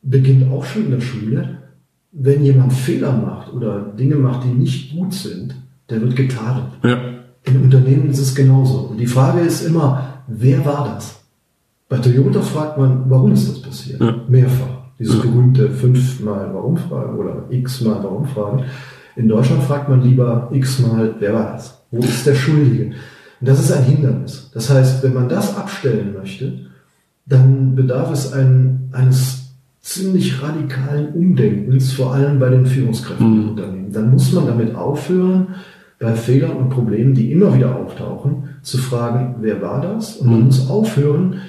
[0.00, 1.58] beginnt auch schon in der Schule,
[2.12, 5.56] wenn jemand Fehler macht oder Dinge macht, die nicht gut sind,
[5.90, 6.72] der wird getadelt.
[6.82, 6.98] Ja.
[7.44, 8.78] In Unternehmen ist es genauso.
[8.90, 11.22] Und die Frage ist immer, wer war das?
[11.90, 14.00] Bei Toyota fragt man, warum ist das passiert?
[14.00, 14.22] Ja.
[14.26, 14.80] Mehrfach.
[14.98, 15.22] Dieses Ja.
[15.22, 18.64] berühmte fünfmal Warum-Fragen oder x-mal Warum-Fragen.
[19.16, 21.82] In Deutschland fragt man lieber x-mal, wer war das?
[21.90, 22.92] Wo ist der Schuldige?
[23.40, 24.50] Und das ist ein Hindernis.
[24.54, 26.60] Das heißt, wenn man das abstellen möchte,
[27.26, 29.42] dann bedarf es ein, eines
[29.80, 33.92] ziemlich radikalen Umdenkens, vor allem bei den Führungskräften im Unternehmen.
[33.92, 35.48] Dann muss man damit aufhören,
[35.98, 40.16] bei Fehlern und Problemen, die immer wieder auftauchen, zu fragen, wer war das?
[40.16, 41.40] Und man muss aufhören,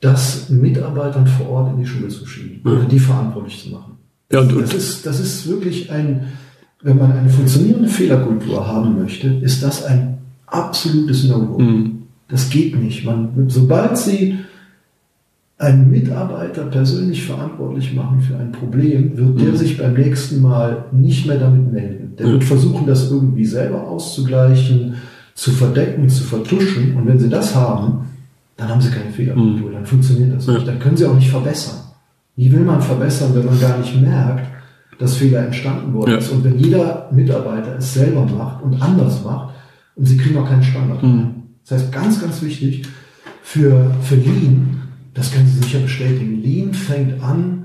[0.00, 3.96] das Mitarbeitern vor Ort in die Schule zu schieben oder die verantwortlich zu machen.
[4.30, 6.32] Ja, und, Das ist, das ist wirklich ein,
[6.84, 11.58] wenn man eine funktionierende Fehlerkultur haben möchte, ist das ein absolutes No-Go.
[11.58, 12.02] Mhm.
[12.28, 13.04] Das geht nicht.
[13.06, 14.38] Man, sobald Sie
[15.56, 21.26] einen Mitarbeiter persönlich verantwortlich machen für ein Problem, wird der sich beim nächsten Mal nicht
[21.26, 22.12] mehr damit melden.
[22.18, 24.96] Der wird versuchen, das irgendwie selber auszugleichen,
[25.34, 26.96] zu verdecken, zu vertuschen.
[26.96, 28.04] Und wenn Sie das haben,
[28.58, 29.72] dann haben Sie keine Fehlerkultur.
[29.72, 30.68] Dann funktioniert das nicht.
[30.68, 31.78] Dann können Sie auch nicht verbessern.
[32.36, 34.53] Wie will man verbessern, wenn man gar nicht merkt,
[34.98, 36.16] dass Fehler entstanden worden Ja.
[36.18, 36.30] ist?
[36.30, 39.54] Und wenn jeder Mitarbeiter es selber macht und anders macht,
[39.96, 41.00] und Sie kriegen auch keinen Standard.
[41.68, 42.82] Das heißt, ganz, ganz wichtig
[43.42, 44.82] für, für Lean,
[45.14, 47.60] das können Sie sicher bestätigen, Lean fängt an,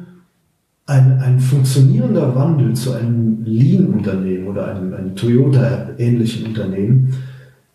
[0.86, 7.14] ein, ein funktionierender Wandel zu einem Lean-Unternehmen oder einem, einem Toyota-ähnlichen Unternehmen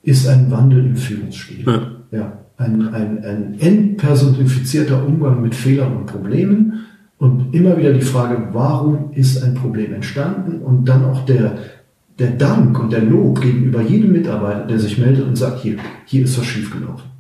[0.03, 1.65] ist ein Wandel im Führungsstil.
[1.65, 1.83] Ja.
[2.11, 6.75] Ja, ein, ein, ein entpersonifizierter Umgang mit Fehlern und Problemen
[7.19, 11.59] und immer wieder die Frage, warum ist ein Problem entstanden und dann auch der,
[12.19, 16.25] der Dank und der Lob gegenüber jedem Mitarbeiter, der sich meldet und sagt, hier, hier
[16.25, 17.11] ist was schiefgelaufen.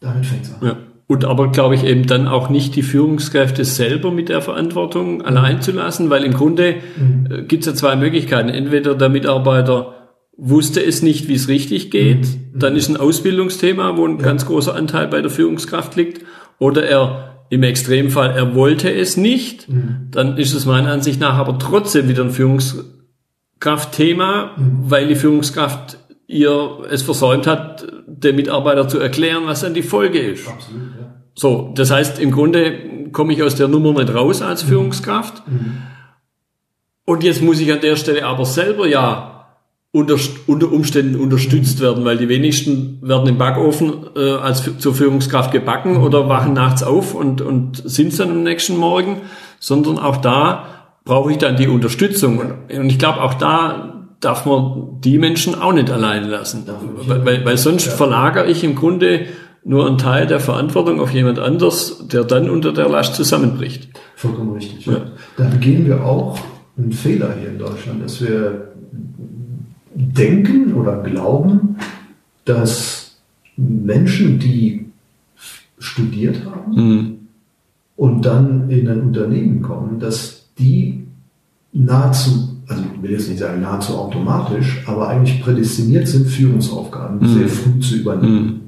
[0.00, 0.66] Damit fängt es an.
[0.66, 0.76] Ja.
[1.08, 5.62] Und aber glaube ich eben dann auch nicht die Führungskräfte selber mit der Verantwortung allein
[5.62, 6.74] zu lassen, weil im Grunde
[7.30, 8.50] äh, gibt es ja zwei Möglichkeiten.
[8.50, 9.94] Entweder der Mitarbeiter
[10.36, 14.74] wusste es nicht, wie es richtig geht, dann ist ein Ausbildungsthema, wo ein ganz großer
[14.74, 16.24] Anteil bei der Führungskraft liegt,
[16.58, 19.66] oder er im Extremfall, er wollte es nicht,
[20.10, 26.80] dann ist es meiner Ansicht nach aber trotzdem wieder ein Führungskraftthema, weil die Führungskraft ihr
[26.90, 30.46] es versäumt hat, dem Mitarbeiter zu erklären, was dann die Folge ist.
[30.46, 31.14] Absolut, ja.
[31.34, 35.42] So, das heißt, im Grunde komme ich aus der Nummer nicht raus als Führungskraft.
[37.04, 39.37] Und jetzt muss ich an der Stelle aber selber ja
[39.90, 45.50] unter, unter Umständen unterstützt werden, weil die wenigsten werden im Backofen äh, als zur Führungskraft
[45.50, 49.22] gebacken oder wachen nachts auf und, und sind dann am nächsten Morgen,
[49.58, 50.66] sondern auch da
[51.04, 52.38] brauche ich dann die Unterstützung.
[52.38, 56.64] Und, und ich glaube, auch da darf man die Menschen auch nicht allein lassen.
[57.06, 59.26] Weil, weil, weil sonst verlagere ich im Grunde
[59.64, 63.88] nur einen Teil der Verantwortung auf jemand anders, der dann unter der Last zusammenbricht.
[64.16, 64.86] Vollkommen richtig.
[64.86, 65.12] Ja.
[65.36, 66.38] Da begehen wir auch
[66.76, 68.67] einen Fehler hier in Deutschland, dass wir
[69.98, 71.76] denken oder glauben,
[72.44, 73.16] dass
[73.56, 74.86] Menschen, die
[75.78, 77.18] studiert haben
[77.96, 81.04] und dann in ein Unternehmen kommen, dass die
[81.72, 87.48] nahezu, also ich will jetzt nicht sagen nahezu automatisch, aber eigentlich prädestiniert sind, Führungsaufgaben sehr
[87.48, 88.60] früh zu übernehmen.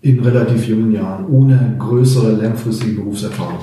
[0.00, 3.58] In relativ jungen Jahren, ohne größere langfristige Berufserfahrung.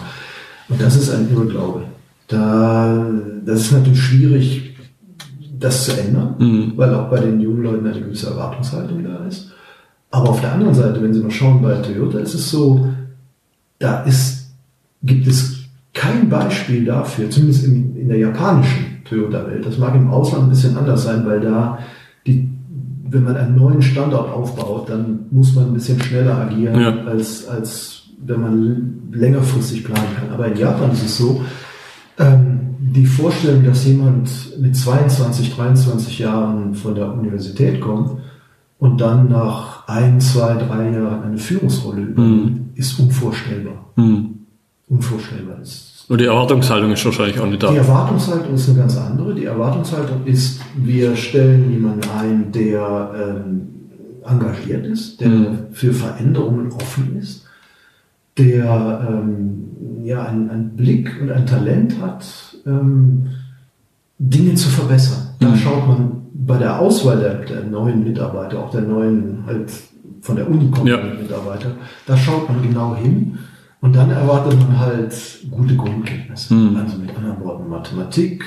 [0.68, 1.84] Und das ist ein Irrglaube.
[2.28, 3.08] Da,
[3.46, 4.75] das ist natürlich schwierig,
[5.60, 9.52] das zu ändern, weil auch bei den jungen Leuten eine gewisse Erwartungshaltung da ist.
[10.12, 12.88] Aber auf der anderen Seite, wenn Sie mal schauen, bei Toyota ist es so,
[13.80, 14.52] da ist,
[15.04, 15.64] gibt es
[15.94, 19.66] kein Beispiel dafür, zumindest in, in der japanischen Toyota-Welt.
[19.66, 21.80] Das mag im Ausland ein bisschen anders sein, weil da
[22.26, 22.50] die,
[23.10, 27.04] wenn man einen neuen Standort aufbaut, dann muss man ein bisschen schneller agieren, Ja.
[27.06, 30.34] als, als wenn man längerfristig planen kann.
[30.34, 31.42] Aber in Japan ist es so,
[32.18, 32.60] ähm,
[32.96, 38.22] die Vorstellung, dass jemand mit 22, 23 Jahren von der Universität kommt
[38.80, 43.92] und dann nach ein, zwei, drei Jahren eine Führungsrolle übernimmt, ist unvorstellbar.
[44.88, 45.58] Unvorstellbar.
[45.60, 47.72] Das Und die Erwartungshaltung ist wahrscheinlich auch nicht da.
[47.72, 49.36] die Erwartungshaltung ist eine ganz andere.
[49.36, 53.68] Die Erwartungshaltung ist, wir stellen jemanden ein, der ähm,
[54.26, 57.46] engagiert ist, der für Veränderungen offen ist,
[58.38, 62.26] der ähm, ja einen, einen Blick und ein Talent hat,
[62.66, 63.28] ähm,
[64.18, 65.36] Dinge zu verbessern.
[65.40, 69.72] Da schaut man bei der Auswahl der, der neuen Mitarbeiter, auch der neuen halt
[70.22, 71.22] von der Uni kommenden Ja.
[71.22, 71.72] Mitarbeiter,
[72.08, 73.38] da schaut man genau hin
[73.82, 75.14] und dann erwartet man halt
[75.52, 76.56] gute Grundkenntnisse.
[76.56, 78.44] Also mit anderen Worten Mathematik,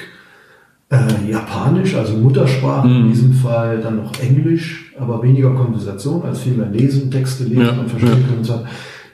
[0.90, 6.54] äh, Japanisch, also Muttersprache in diesem Fall, dann noch Englisch, aber weniger Konversation, als viel
[6.54, 8.26] mehr lesen, Texte lesen Ja, und verstehen ja.
[8.26, 8.60] können und so.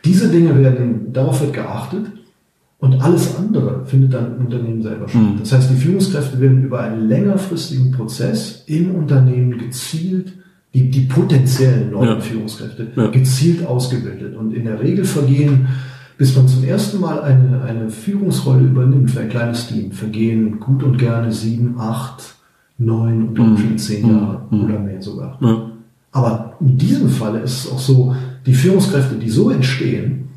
[0.05, 2.07] Diese Dinge werden, darauf wird geachtet
[2.85, 5.23] und alles andere findet dann im Unternehmen selber statt.
[5.41, 10.33] Das heißt, die Führungskräfte werden über einen längerfristigen Prozess im Unternehmen gezielt,
[10.75, 12.21] die, die potenziellen neuen Ja.
[12.21, 13.07] Führungskräfte, Ja.
[13.09, 14.37] gezielt ausgebildet.
[14.37, 15.69] Und in der Regel vergehen
[16.17, 20.83] bis man zum ersten Mal eine, eine Führungsrolle übernimmt für ein kleines Team, vergehen gut
[20.83, 22.37] und gerne sieben, acht,
[22.79, 23.59] neun und mhm.
[23.59, 24.65] schon zehn Jahre mhm.
[24.65, 25.39] oder mehr sogar.
[25.41, 25.71] Ja.
[26.13, 28.15] Aber in diesem Falle ist es auch so,
[28.47, 30.29] die Führungskräfte, die so entstehen,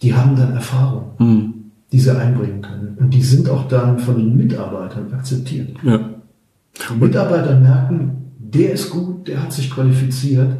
[0.00, 1.54] die haben dann Erfahrung, mhm.
[1.92, 2.96] Die sie einbringen können.
[2.98, 5.68] Und die sind auch dann von den Mitarbeitern akzeptiert.
[5.82, 6.00] Ja.
[6.90, 10.56] Die Mitarbeiter merken, der ist gut, der hat sich qualifiziert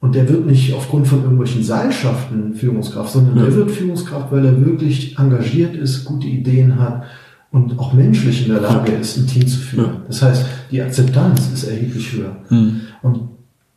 [0.00, 3.44] und der wird nicht aufgrund von irgendwelchen Seilschaften Führungskraft, sondern ja.
[3.44, 7.04] der wird Führungskraft, weil er wirklich engagiert ist, gute Ideen hat
[7.52, 9.84] und auch menschlich in der Lage ist, ein Team zu führen.
[9.84, 10.02] Ja.
[10.08, 12.36] Das heißt, die Akzeptanz ist erheblich höher.
[12.50, 12.80] Mhm.
[13.02, 13.20] Und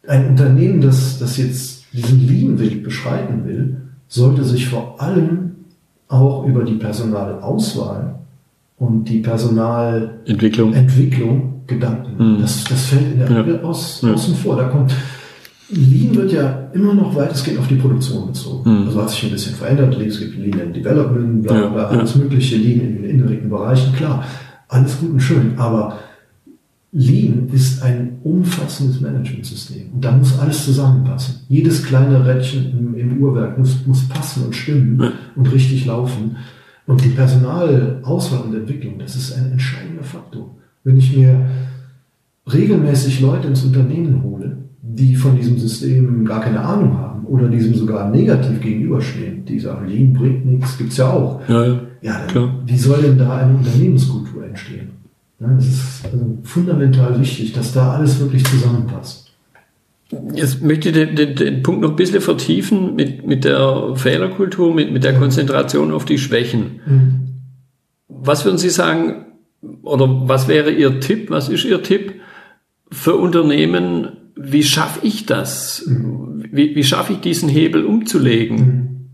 [0.08, 5.47] ein Unternehmen, das, das jetzt diesen Lean-Weg beschreiten will, sollte sich vor allem
[6.08, 8.16] auch über die Personalauswahl
[8.78, 12.36] und die Personalentwicklung Entwicklung Gedanken.
[12.36, 12.42] Mhm.
[12.42, 13.62] Das, das fällt in der Regel ja.
[13.62, 14.14] aus, ja.
[14.14, 14.56] außen vor.
[14.56, 14.94] Da kommt
[15.70, 18.70] Lean wird ja immer noch weitestgehend auf die Produktion bezogen.
[18.70, 18.88] Mhm.
[18.88, 19.98] Also hat sich ein bisschen verändert.
[20.00, 21.88] Es gibt Lean in Development, bla, bla, ja.
[21.90, 23.94] alles mögliche, Lean in den inneren Bereichen.
[23.94, 24.24] Klar,
[24.70, 25.54] alles gut und schön.
[25.58, 25.98] Aber
[26.98, 29.92] Lean ist ein umfassendes Managementsystem.
[29.94, 31.42] Und da muss alles zusammenpassen.
[31.48, 36.38] Jedes kleine Rädchen im, im Uhrwerk muss, muss passen und stimmen und richtig laufen.
[36.88, 40.56] Und die Personalauswahl und Entwicklung, das ist ein entscheidender Faktor.
[40.84, 41.46] Wenn ich mir
[42.52, 47.76] regelmäßig Leute ins Unternehmen hole, die von diesem System gar keine Ahnung haben oder diesem
[47.76, 51.48] sogar negativ gegenüberstehen, die sagen, Lean bringt nichts, gibt's ja auch.
[51.48, 51.80] Ja, ja.
[52.02, 54.97] ja dann, wie soll denn da eine Unternehmenskultur entstehen?
[55.40, 59.32] Ja, es ist also fundamental wichtig, dass da alles wirklich zusammenpasst.
[60.34, 64.74] Jetzt möchte ich den, den, den, Punkt noch ein bisschen vertiefen mit, mit der Fehlerkultur,
[64.74, 66.80] mit, mit der Konzentration auf die Schwächen.
[66.86, 67.28] Mhm.
[68.08, 69.26] Was würden Sie sagen,
[69.84, 72.14] oder was wäre Ihr Tipp, was ist Ihr Tipp
[72.90, 75.86] für Unternehmen, wie schaffe ich das?
[75.86, 76.46] Mhm.
[76.52, 79.10] Wie, wie schaffe ich diesen Hebel umzulegen?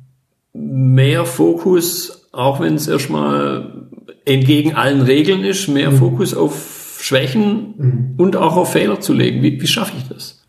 [0.53, 0.93] Mhm.
[0.93, 3.87] Mehr Fokus, auch wenn es erstmal
[4.25, 5.97] entgegen allen Regeln ist, mehr mhm.
[5.97, 8.13] Fokus auf Schwächen mhm.
[8.17, 9.41] und auch auf Fehler zu legen.
[9.43, 10.43] Wie, wie schaffe ich das?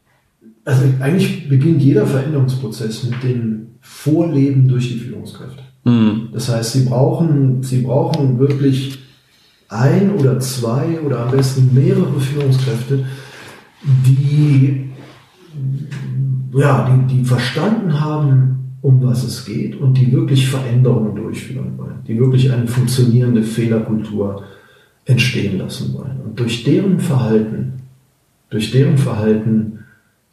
[0.64, 5.62] Also eigentlich beginnt jeder Veränderungsprozess mit dem Vorleben durch die Führungskräfte.
[5.84, 6.28] Mhm.
[6.32, 8.98] Das heißt, sie brauchen, sie brauchen wirklich
[9.68, 13.04] ein oder zwei oder am besten mehrere Führungskräfte,
[13.82, 14.90] die,
[16.54, 22.00] ja, die, die verstanden haben, um was es geht und die wirklich Veränderungen durchführen wollen,
[22.06, 24.44] die wirklich eine funktionierende Fehlerkultur
[25.06, 26.20] entstehen lassen wollen.
[26.24, 27.72] Und durch deren Verhalten,
[28.50, 29.78] durch deren Verhalten,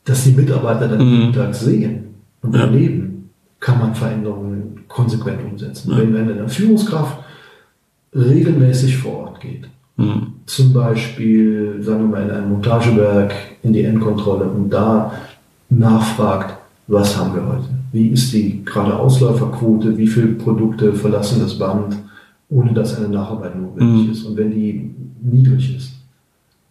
[0.04, 1.22] dass die Mitarbeiter dann mhm.
[1.22, 2.04] jeden Tag sehen
[2.42, 2.62] und ja.
[2.62, 5.92] erleben, kann man Veränderungen konsequent umsetzen.
[5.92, 6.00] Ja.
[6.00, 7.20] Wenn, wenn eine Führungskraft
[8.14, 9.70] regelmäßig vor Ort geht,
[10.02, 10.34] Mhm.
[10.46, 13.34] Zum Beispiel, sagen wir mal, in einem Montagewerk
[13.64, 15.14] in die Endkontrolle und da
[15.70, 17.70] nachfragt, was haben wir heute?
[17.92, 19.98] Wie ist die gerade Ausläuferquote?
[19.98, 21.98] Wie viele Produkte verlassen das Band,
[22.50, 24.12] ohne dass eine Nacharbeit notwendig mhm.
[24.12, 24.24] ist?
[24.26, 25.94] Und wenn die niedrig ist,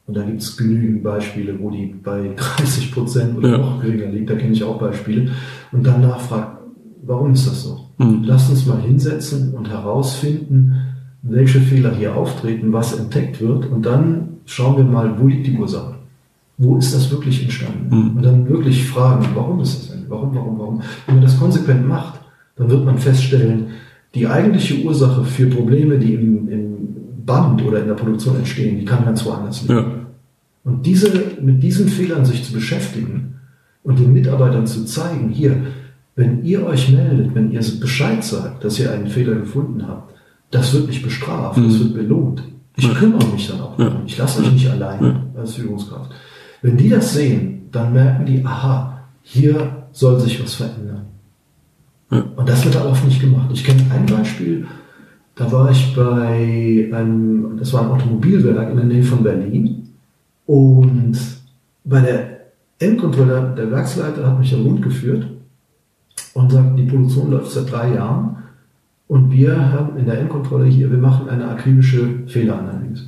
[0.06, 3.58] und da gibt es genügend Beispiele, wo die bei 30 Prozent oder ja.
[3.58, 5.30] noch geringer liegt, da kenne ich auch Beispiele,
[5.70, 6.58] und dann nachfragt,
[7.06, 7.80] warum ist das so?
[7.98, 8.24] Mhm.
[8.24, 10.74] Lasst uns mal hinsetzen und herausfinden,
[11.22, 15.56] welche Fehler hier auftreten, was entdeckt wird und dann schauen wir mal, wo liegt die
[15.56, 15.94] Ursache?
[16.62, 17.88] Wo ist das wirklich entstanden?
[17.88, 18.16] Mhm.
[18.18, 20.04] Und dann wirklich fragen, warum ist das denn?
[20.10, 20.82] Warum, warum, warum?
[21.06, 22.20] Wenn man das konsequent macht,
[22.56, 23.68] dann wird man feststellen,
[24.14, 26.88] die eigentliche Ursache für Probleme, die im, im
[27.24, 29.74] Band oder in der Produktion entstehen, die kann ganz woanders liegen.
[29.74, 29.86] Ja.
[30.62, 33.36] Und diese, mit diesen Fehlern sich zu beschäftigen
[33.82, 35.56] und den Mitarbeitern zu zeigen, hier,
[36.14, 40.14] wenn ihr euch meldet, wenn ihr Bescheid sagt, dass ihr einen Fehler gefunden habt,
[40.50, 41.64] das wird nicht bestraft, mhm.
[41.64, 42.42] das wird belohnt.
[42.76, 44.02] Ich kümmere mich dann auch darum.
[44.04, 46.10] Ich lasse euch nicht allein als Führungskraft.
[46.62, 51.06] Wenn die das sehen, dann merken die, aha, hier soll sich was verändern.
[52.10, 53.50] Und das wird da oft nicht gemacht.
[53.52, 54.66] Ich kenne ein Beispiel,
[55.36, 59.88] da war ich bei einem, das war ein Automobilwerk in der Nähe von Berlin
[60.46, 61.16] und
[61.84, 62.40] bei der
[62.78, 65.26] Endkontrolle, der Werksleiter hat mich am Mund geführt
[66.34, 68.36] und sagt, die Produktion läuft seit drei Jahren
[69.06, 73.04] und wir haben in der Endkontrolle hier, wir machen eine akribische Fehleranalyse.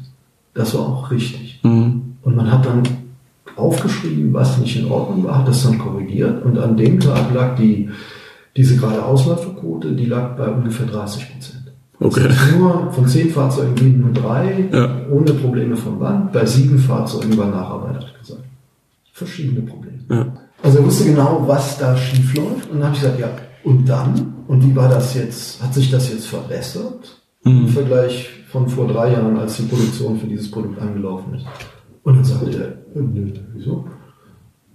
[0.55, 1.61] Das war auch richtig.
[1.65, 2.03] Mhm.
[2.23, 2.83] Und man hat dann
[3.57, 7.57] aufgeschrieben, was nicht in Ordnung war, hat das dann korrigiert und an dem Tag lag
[7.57, 7.91] die,
[8.57, 11.63] diese gerade Ausläuferquote, die lag bei ungefähr 30 Prozent.
[12.01, 12.29] Okay.
[12.59, 15.07] nur von zehn Fahrzeugen gehen nur drei, ja.
[15.11, 18.43] ohne Probleme vom Band, bei sieben Fahrzeugen war Nacharbeit, hat gesagt.
[19.13, 19.99] Verschiedene Probleme.
[20.09, 20.27] Ja.
[20.63, 23.29] Also er wusste genau, was da schief läuft und dann habe ich gesagt, ja,
[23.65, 24.35] und dann?
[24.49, 25.63] Und wie war das jetzt?
[25.63, 27.67] Hat sich das jetzt verbessert mhm.
[27.67, 31.47] im Vergleich von vor drei Jahren, als die Produktion für dieses Produkt angelaufen ist?
[32.05, 33.89] Und dann sagte er, äh, nö, wieso?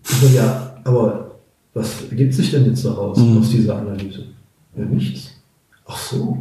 [0.03, 1.31] Ich so, ja, aber
[1.73, 3.39] was ergibt sich denn jetzt daraus, mhm.
[3.39, 4.23] aus dieser Analyse?
[4.77, 5.31] Ja, nichts.
[5.85, 6.37] Ach so.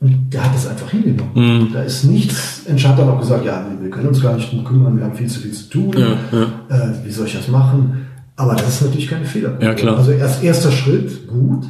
[0.00, 1.30] Und der hat das einfach hingenommen.
[1.34, 1.72] Mhm.
[1.72, 4.98] Da ist nichts, Entscheid dann auch gesagt, ja, wir können uns gar nicht drum kümmern,
[4.98, 5.94] wir haben viel zu viel zu tun.
[5.96, 6.90] Ja, ja.
[6.90, 8.06] Äh, wie soll ich das machen?
[8.36, 9.56] Aber das ist natürlich keine Fehler.
[9.60, 9.96] Ja, klar.
[9.96, 11.66] Also erst erster Schritt, gut.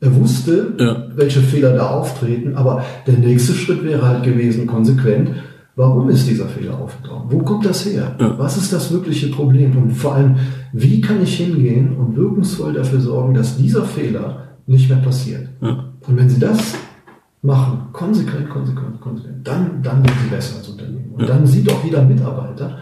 [0.00, 1.06] Er wusste, ja.
[1.16, 5.30] welche Fehler da auftreten, aber der nächste Schritt wäre halt gewesen, konsequent,
[5.78, 7.22] warum ist dieser Fehler aufgetreten?
[7.28, 8.16] Wo kommt das her?
[8.18, 8.36] Ja.
[8.36, 9.76] Was ist das wirkliche Problem?
[9.78, 10.34] Und vor allem,
[10.72, 15.48] wie kann ich hingehen und wirkungsvoll dafür sorgen, dass dieser Fehler nicht mehr passiert?
[15.62, 15.84] Ja.
[16.06, 16.74] Und wenn Sie das
[17.42, 21.12] machen, konsequent, konsequent, konsequent, dann, dann wird Sie besser als Unternehmen.
[21.14, 22.78] Und dann sieht auch jeder Mitarbeiter,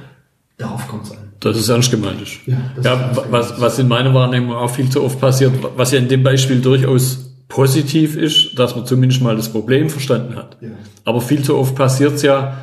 [0.56, 1.18] darauf kommt es an.
[1.40, 2.46] Das ist ernst gemeint.
[2.46, 6.09] Ja, ja was, was in meiner Wahrnehmung auch viel zu oft passiert, was ja in
[6.09, 10.56] dem Beispiel durchaus positiv ist, dass man zumindest mal das Problem verstanden hat.
[10.62, 10.70] Ja.
[11.04, 12.56] Aber viel zu oft passiert es ja,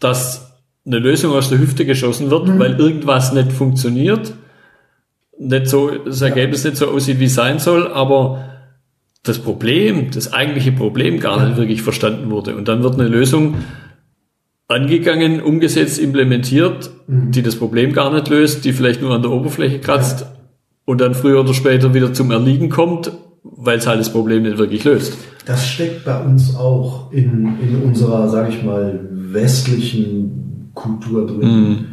[0.00, 0.50] dass
[0.84, 2.58] eine Lösung aus der Hüfte geschossen wird, mhm.
[2.58, 4.32] weil irgendwas nicht funktioniert,
[5.38, 6.70] nicht so, das Ergebnis ja.
[6.70, 8.44] nicht so aussieht, wie es sein soll, aber
[9.22, 12.56] das Problem, das eigentliche Problem gar nicht wirklich verstanden wurde.
[12.56, 13.56] Und dann wird eine Lösung
[14.68, 17.30] angegangen, umgesetzt, implementiert, mhm.
[17.30, 20.26] die das Problem gar nicht löst, die vielleicht nur an der Oberfläche kratzt ja.
[20.86, 24.58] und dann früher oder später wieder zum Erliegen kommt, weil es halt das Problem nicht
[24.58, 25.18] wirklich löst.
[25.44, 31.86] Das steckt bei uns auch in, in unserer, sage ich mal, westlichen Kultur drin, mhm.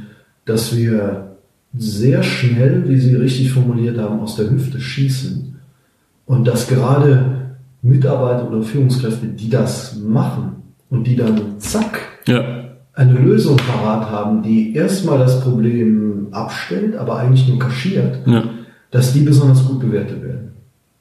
[0.45, 1.37] dass wir
[1.77, 5.55] sehr schnell, wie Sie richtig formuliert haben, aus der Hüfte schießen
[6.25, 12.43] und dass gerade Mitarbeiter oder Führungskräfte, die das machen und die dann zack ja.
[12.93, 18.43] eine Lösung parat haben, die erstmal das Problem abstellt, aber eigentlich nur kaschiert, ja.
[18.91, 20.51] dass die besonders gut bewertet werden.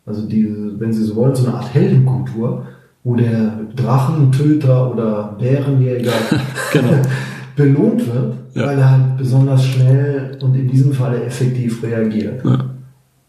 [0.05, 2.67] Also die, wenn Sie so wollen, so eine Art Heldenkultur,
[3.07, 6.11] wo der Drachentöter oder Bärenjäger
[6.73, 7.03] genau.
[7.57, 8.67] belohnt wird, ja.
[8.67, 12.45] weil er halt besonders schnell und in diesem Falle effektiv reagiert.
[12.45, 12.65] Ja.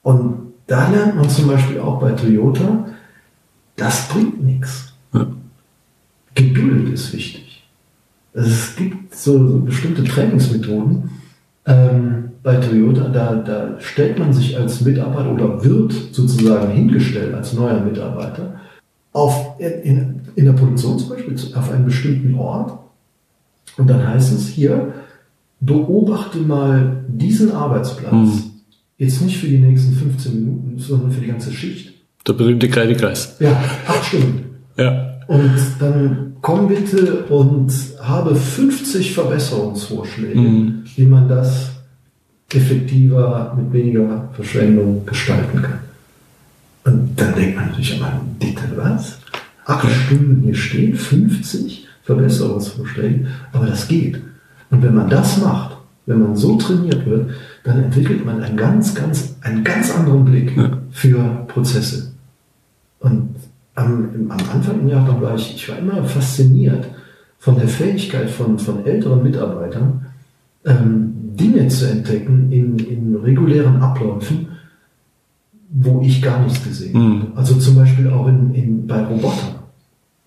[0.02, 2.86] Und da lernt man zum Beispiel auch bei Toyota,
[3.76, 4.94] das bringt nichts.
[5.14, 5.28] Ja.
[6.34, 7.64] Geduld ist wichtig.
[8.34, 11.12] Also es gibt so, so bestimmte Trainingsmethoden
[11.68, 17.54] ähm, bei Toyota, da, da stellt man sich als Mitarbeiter oder wird sozusagen hingestellt als
[17.54, 18.57] neuer Mitarbeiter
[19.18, 22.78] auf, in, in der Produktion zum Beispiel auf einem bestimmten Ort.
[23.78, 24.94] Und dann heißt es hier,
[25.60, 28.14] beobachte mal diesen Arbeitsplatz.
[28.14, 28.44] Mhm.
[28.98, 31.94] Jetzt nicht für die nächsten 15 Minuten, sondern für die ganze Schicht.
[32.28, 33.38] Der berühmte Kreidekreis.
[33.40, 33.52] Ja,
[33.88, 34.46] acht Stunden.
[34.78, 35.20] Ja.
[35.28, 40.84] Und dann komm bitte und habe 50 Verbesserungsvorschläge, mhm.
[40.96, 41.72] wie man das
[42.54, 45.80] effektiver, mit weniger Verschwendung gestalten kann.
[46.88, 49.20] Und dann denkt man natürlich immer, bitte was?
[49.66, 54.22] Acht Stunden hier stehen, 50 Verbesserungsvorschläge, aber das geht.
[54.72, 57.32] Und wenn man das macht, wenn man so trainiert wird,
[57.66, 60.58] dann entwickelt man einen ganz, ganz, einen ganz anderen Blick
[60.92, 62.14] für Prozesse.
[63.02, 63.36] Und
[63.76, 66.88] am, am Anfang im Jahr war ich, ich war immer fasziniert
[67.38, 70.06] von der Fähigkeit von, von älteren Mitarbeitern,
[70.66, 74.48] ähm, Dinge zu entdecken in, in regulären Abläufen,
[75.70, 77.22] wo ich gar nichts gesehen mhm.
[77.22, 77.32] habe.
[77.36, 79.56] Also zum Beispiel auch in, in, bei Robotern.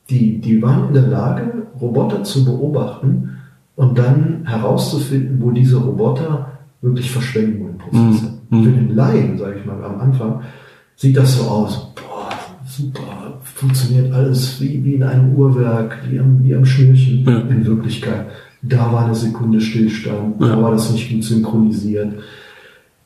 [0.09, 3.31] Die, die waren in der Lage, Roboter zu beobachten
[3.77, 8.31] und dann herauszufinden, wo diese Roboter wirklich verschwenden im Prozess.
[8.51, 8.65] Mhm.
[8.65, 10.41] Für den Laien, sage ich mal, am Anfang
[10.97, 11.95] sieht das so aus.
[11.95, 12.31] Boah,
[12.67, 17.39] super, funktioniert alles wie, wie in einem Uhrwerk, wie am, wie am Schnürchen ja.
[17.41, 18.27] in Wirklichkeit.
[18.63, 20.49] Da war eine Sekunde Stillstand, ja.
[20.49, 22.15] da war das nicht gut synchronisiert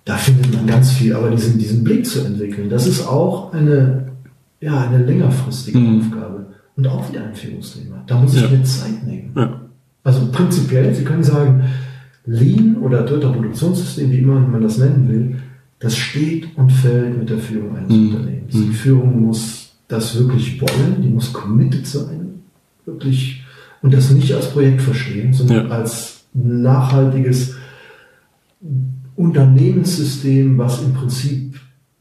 [0.04, 4.12] da findet man ganz viel, aber diesen, diesen Blick zu entwickeln, das ist auch eine,
[4.60, 6.00] ja, eine längerfristige mhm.
[6.00, 8.02] Aufgabe und auch wieder ein Führungsthema.
[8.06, 8.48] Da muss ich ja.
[8.48, 9.32] mir Zeit nehmen.
[9.34, 9.60] Ja.
[10.02, 11.64] Also prinzipiell, Sie können sagen,
[12.26, 15.36] Lean oder dritter Produktionssystem, wie immer man das nennen will,
[15.78, 18.08] das steht und fällt mit der Führung eines mhm.
[18.08, 18.54] Unternehmens.
[18.54, 18.62] Mhm.
[18.62, 22.40] Die Führung muss das wirklich wollen, die muss committed sein,
[22.84, 23.42] wirklich,
[23.82, 25.72] und das nicht als Projekt verstehen, sondern ja.
[25.74, 27.54] als nachhaltiges
[29.16, 31.54] Unternehmenssystem, was im Prinzip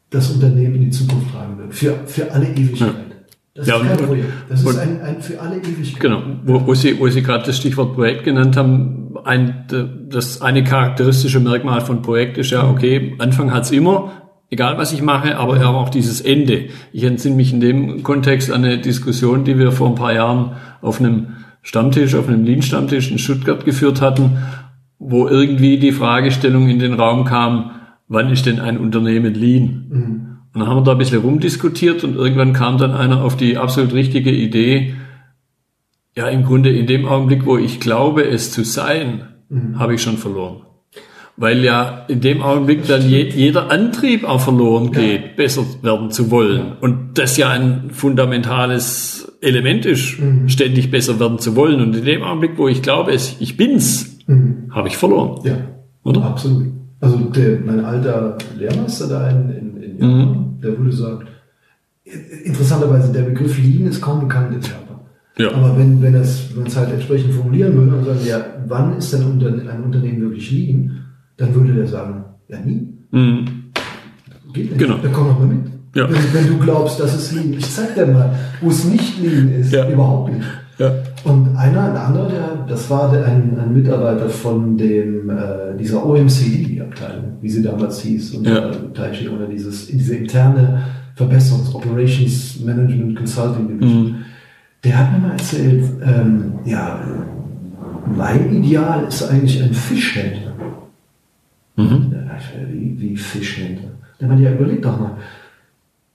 [0.10, 1.74] das Unternehmen in die Zukunft tragen wird.
[1.74, 2.88] Für, für alle Ewigkeit.
[2.88, 3.14] Ja.
[3.56, 4.30] Das ja, ist kein Projekt.
[4.50, 6.00] Das ist ein, ein für alle Ewigkeit.
[6.00, 6.24] Genau.
[6.44, 9.66] Wo, wo Sie, wo Sie gerade das Stichwort Projekt genannt haben, ein,
[10.10, 14.12] das eine charakteristische Merkmal von Projekt ist ja, okay, Anfang hat's immer,
[14.50, 15.68] egal was ich mache, aber ja.
[15.68, 16.66] auch dieses Ende.
[16.92, 20.54] Ich entsinne mich in dem Kontext an eine Diskussion, die wir vor ein paar Jahren
[20.82, 21.28] auf einem
[21.62, 24.38] Stammtisch, auf einem Lean-Stammtisch in Stuttgart geführt hatten,
[25.06, 27.72] wo irgendwie die Fragestellung in den Raum kam,
[28.08, 29.86] wann ist denn ein Unternehmen lean?
[29.90, 30.38] Mhm.
[30.54, 33.58] Und dann haben wir da ein bisschen rumdiskutiert und irgendwann kam dann einer auf die
[33.58, 34.94] absolut richtige Idee,
[36.16, 39.80] ja, im Grunde in dem Augenblick, wo ich glaube, es zu sein, mhm.
[39.80, 40.62] habe ich schon verloren.
[41.36, 45.28] weil ja in dem Augenblick dann je, jeder Antrieb auch verloren geht, ja.
[45.36, 46.60] besser werden zu wollen.
[46.60, 46.78] Ja.
[46.82, 50.48] Und das ja ein fundamentales Element ist, mhm.
[50.48, 51.82] ständig besser werden zu wollen.
[51.82, 54.76] Und in dem Augenblick, wo ich glaube, es, ich bin's, mhm.
[54.76, 55.40] habe ich verloren.
[55.44, 55.58] Ja,
[56.04, 56.24] oder?
[56.24, 56.68] Absolut.
[57.00, 60.62] Also der, mein alter Lehrmeister da in, in, in Japan, mhm.
[60.62, 61.26] der würde sagen,
[62.46, 65.00] interessanterweise der Begriff Lean ist kaum bekannt in Japan.
[65.38, 65.52] Ja.
[65.52, 69.12] Aber wenn, wenn das, wenn es halt entsprechend formulieren würde und sagen, ja, wann ist
[69.12, 71.04] denn ein Unternehmen wirklich Lean?
[71.38, 72.88] dann würde der sagen, ja nie.
[73.12, 73.46] Mhm.
[74.54, 74.78] Geht nicht.
[74.78, 74.98] Genau.
[74.98, 75.72] Dann komm doch mal mit.
[75.96, 76.10] Ja.
[76.10, 79.52] Wenn, wenn, du glaubst, dass es Lean Ich zeig dir mal, wo es nicht Lean
[79.52, 79.72] ist.
[79.72, 79.90] Ja.
[79.90, 80.46] Überhaupt nicht.
[80.78, 80.92] Ja.
[81.24, 86.06] Und einer, ein anderer, der, das war der, ein, ein Mitarbeiter von dem, äh, dieser
[86.06, 88.72] OMCD-Abteilung, wie sie damals hieß, und ja.
[88.94, 90.84] Taichi, oder dieses, diese interne
[91.18, 94.04] Verbesserungs-, Operations Management Consulting Division.
[94.04, 94.16] Mhm.
[94.84, 97.00] Der hat mir mal erzählt, ähm, ja,
[98.18, 100.54] mein Ideal ist eigentlich ein Fischhändler.
[101.78, 102.14] Mhm.
[102.70, 103.92] Wie, wie Fischhändler.
[104.20, 105.18] Dann hat ja überlegt doch mal,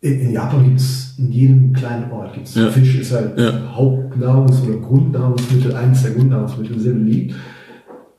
[0.01, 2.71] in, in Japan gibt es in jedem kleinen Ort gibt's ja.
[2.71, 3.51] Fisch ist halt ja.
[3.77, 7.35] Hauptnahrungs- oder Grundnahrungsmittel, eines der Grundnahrungsmittel, sehr beliebt.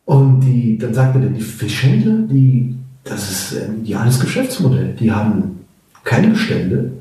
[0.06, 4.96] Und die, dann sagt er, die Fischhändler, die, das ist ein ideales Geschäftsmodell.
[5.00, 5.60] Die haben
[6.04, 6.92] keine Bestände,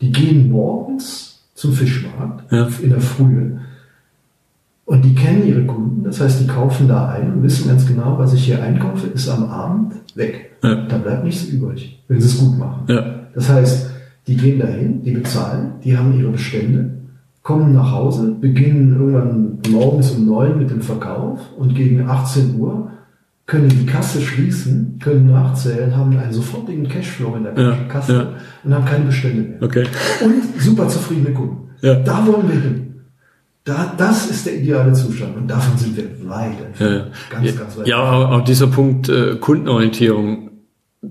[0.00, 2.68] die gehen morgens zum Fischmarkt ja.
[2.82, 3.52] in der Früh
[4.84, 8.18] und die kennen ihre Kunden, das heißt, die kaufen da ein und wissen ganz genau,
[8.18, 10.52] was ich hier einkaufe, ist am Abend weg.
[10.62, 10.86] Ja.
[10.86, 12.84] Da bleibt nichts übrig, wenn sie es gut machen.
[12.88, 13.26] Ja.
[13.34, 13.90] Das heißt,
[14.26, 16.98] die gehen dahin, die bezahlen, die haben ihre Bestände,
[17.42, 22.90] kommen nach Hause, beginnen irgendwann morgens um neun mit dem Verkauf und gegen 18 Uhr
[23.46, 28.28] können die Kasse schließen, können nachzählen, haben einen sofortigen Cashflow in der ja, Kasse ja.
[28.64, 29.62] und haben keine Bestände mehr.
[29.62, 29.84] Okay.
[30.24, 31.70] Und super zufriedene Kunden.
[31.80, 31.94] Ja.
[31.94, 32.86] Da wollen wir hin.
[33.62, 37.10] Da, das ist der ideale Zustand und davon sind wir weit entfernt.
[37.30, 37.86] Ja, ganz, ganz weit.
[37.86, 40.45] Ja, aber auch dieser Punkt äh, Kundenorientierung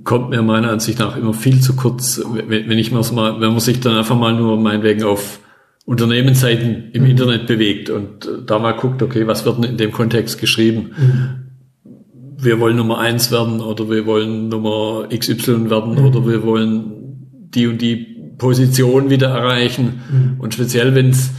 [0.04, 3.04] kommt mir meiner Ansicht nach immer viel zu kurz, wenn, wenn ich mal,
[3.40, 5.40] wenn man sich dann einfach mal nur meinetwegen auf
[5.86, 7.10] Unternehmensseiten im mhm.
[7.10, 10.92] Internet bewegt und äh, da mal guckt, okay, was wird denn in dem Kontext geschrieben?
[10.98, 11.30] Mhm.
[12.38, 16.06] Wir wollen Nummer eins werden oder wir wollen Nummer XY werden mhm.
[16.06, 16.92] oder wir wollen
[17.54, 17.96] die und die
[18.38, 20.02] Position wieder erreichen.
[20.12, 20.40] Mhm.
[20.40, 21.32] Und speziell, wenn es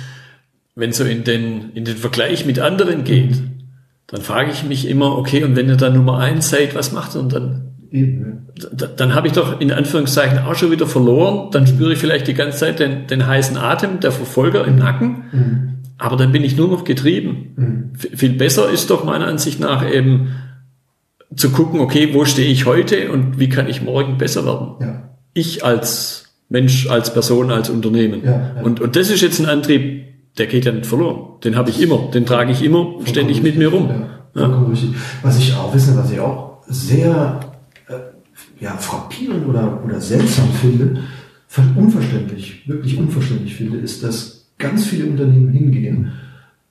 [0.76, 3.42] wenn so in den, in den Vergleich mit anderen geht,
[4.06, 7.16] dann frage ich mich immer, okay, und wenn ihr dann Nummer eins seid, was macht
[7.16, 7.65] ihr dann?
[7.90, 8.48] Eben.
[8.96, 11.50] Dann, habe ich doch in Anführungszeichen auch schon wieder verloren.
[11.50, 15.22] Dann spüre ich vielleicht die ganze Zeit den, den heißen Atem der Verfolger im Nacken.
[15.32, 15.68] Mhm.
[15.98, 17.52] Aber dann bin ich nur noch getrieben.
[17.56, 18.16] Mhm.
[18.16, 20.28] Viel besser ist doch meiner Ansicht nach eben
[21.34, 24.68] zu gucken, okay, wo stehe ich heute und wie kann ich morgen besser werden?
[24.80, 25.10] Ja.
[25.34, 28.22] Ich als Mensch, als Person, als Unternehmen.
[28.24, 28.62] Ja, ja.
[28.62, 30.04] Und, und das ist jetzt ein Antrieb,
[30.38, 31.40] der geht ja nicht verloren.
[31.44, 34.06] Den habe ich immer, den trage ich immer ständig mit mir rum.
[35.22, 37.40] Was ich auch wissen, was ich auch sehr
[38.58, 41.02] ja, frappierend oder, oder seltsam finde,
[41.76, 46.12] unverständlich, wirklich unverständlich finde, ist, dass ganz viele Unternehmen hingehen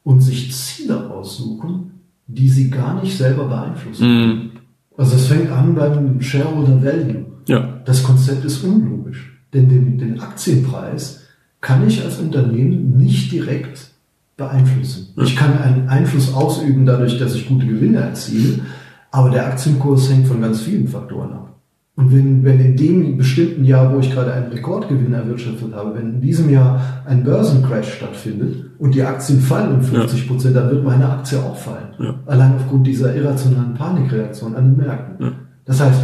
[0.04, 1.92] und sich Ziele aussuchen,
[2.28, 4.08] die sie gar nicht selber beeinflussen.
[4.08, 4.52] Mm.
[4.98, 7.26] Also das fängt an beim Shareholder Value.
[7.48, 7.82] Ja.
[7.86, 11.22] Das Konzept ist unlogisch, denn den, den Aktienpreis
[11.62, 13.92] kann ich als Unternehmen nicht direkt
[14.38, 15.14] beeinflussen.
[15.24, 18.60] Ich kann einen Einfluss ausüben dadurch, dass ich gute Gewinne erziele,
[19.12, 21.55] aber der Aktienkurs hängt von ganz vielen Faktoren ab.
[21.98, 26.16] Und wenn, wenn in dem bestimmten Jahr, wo ich gerade einen Rekordgewinn erwirtschaftet habe, wenn
[26.16, 30.62] in diesem Jahr ein Börsencrash stattfindet und die Aktien fallen um 50 Prozent, ja.
[30.62, 31.94] dann wird meine Aktie auch fallen.
[31.98, 32.16] Ja.
[32.26, 35.26] Allein aufgrund dieser irrationalen Panikreaktion an den Märkten.
[35.26, 35.32] Ja.
[35.64, 36.00] Das heißt,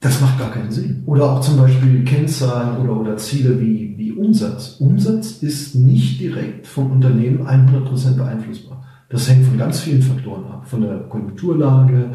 [0.00, 1.02] das macht gar keinen Sinn.
[1.06, 4.76] Oder auch zum Beispiel Kennzahlen oder, oder Ziele wie, wie Umsatz.
[4.78, 8.84] Umsatz ist nicht direkt vom Unternehmen 100% beeinflussbar.
[9.08, 10.68] Das hängt von ganz vielen Faktoren ab.
[10.68, 12.10] Von der Konjunkturlage,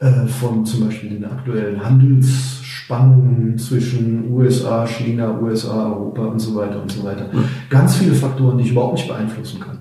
[0.00, 6.80] äh, von zum Beispiel den aktuellen Handelsspannungen zwischen USA, China, USA, Europa und so weiter
[6.80, 7.26] und so weiter.
[7.68, 9.78] Ganz viele Faktoren, die ich überhaupt nicht beeinflussen kann.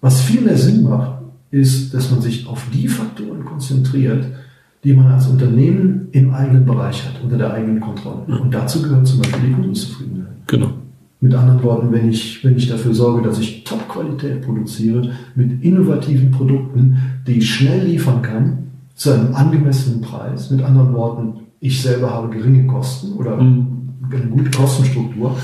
[0.00, 4.26] Was viel mehr Sinn macht, ist, dass man sich auf die Faktoren konzentriert,
[4.82, 8.24] die man als Unternehmen im eigenen Bereich hat, unter der eigenen Kontrolle.
[8.26, 8.36] Ja.
[8.38, 10.32] Und dazu gehört zum Beispiel die Kundenzufriedenheit.
[10.48, 10.72] Genau.
[11.20, 16.32] Mit anderen Worten, wenn ich, wenn ich dafür sorge, dass ich Top-Qualität produziere, mit innovativen
[16.32, 16.96] Produkten,
[17.28, 18.71] die ich schnell liefern kann,
[19.02, 23.94] zu einem angemessenen Preis, mit anderen Worten, ich selber habe geringe Kosten oder mhm.
[24.12, 25.36] eine gute Kostenstruktur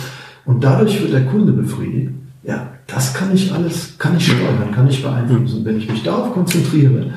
[0.47, 2.13] und dadurch wird der Kunde befriedigt,
[2.45, 5.59] ja, das kann ich alles, kann ich steuern, kann ich beeinflussen.
[5.59, 7.11] Und wenn ich mich darauf konzentriere,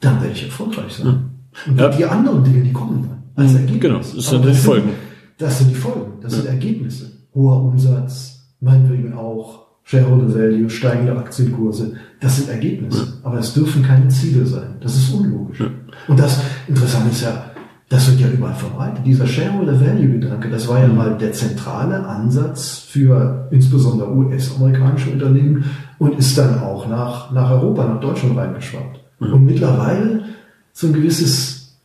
[0.00, 1.30] dann werde ich erfolgreich sein.
[1.66, 1.88] Und ja.
[1.88, 3.80] die anderen Dinge, die kommen dann als mhm, Ergebnis.
[3.80, 4.90] Genau, das sind die Folgen.
[5.36, 6.38] Das sind die Folgen, das ja.
[6.38, 7.10] sind Ergebnisse.
[7.34, 13.18] Hoher Umsatz, meinetwegen auch Shareholder Value, steigende Aktienkurse, das sind Ergebnisse.
[13.22, 14.76] Aber es dürfen keine Ziele sein.
[14.80, 15.60] Das ist unlogisch.
[16.08, 17.52] Und das Interessante ist ja,
[17.88, 19.06] das wird ja überall verbreitet.
[19.06, 25.64] Dieser Shareholder Value Gedanke, das war ja mal der zentrale Ansatz für insbesondere US-amerikanische Unternehmen
[26.00, 28.98] und ist dann auch nach, nach Europa, nach Deutschland reingeschwappt.
[29.20, 30.24] Und mittlerweile
[30.72, 31.78] so ein gewisses,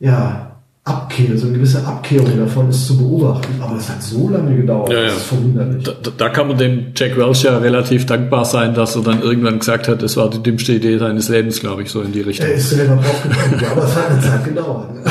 [0.00, 0.43] ja,
[0.86, 3.54] Abkehr, so eine gewisse Abkehrung davon ist zu beobachten.
[3.58, 5.04] Aber das hat so lange gedauert, ja, ja.
[5.04, 5.82] das ist verwunderlich.
[5.82, 9.58] Da, da, kann man dem Jack Welch ja relativ dankbar sein, dass er dann irgendwann
[9.60, 12.48] gesagt hat, es war die dümmste Idee seines Lebens, glaube ich, so in die Richtung.
[12.48, 14.90] Er ist selber draufgekommen, ja, aber es hat eine Zeit gedauert.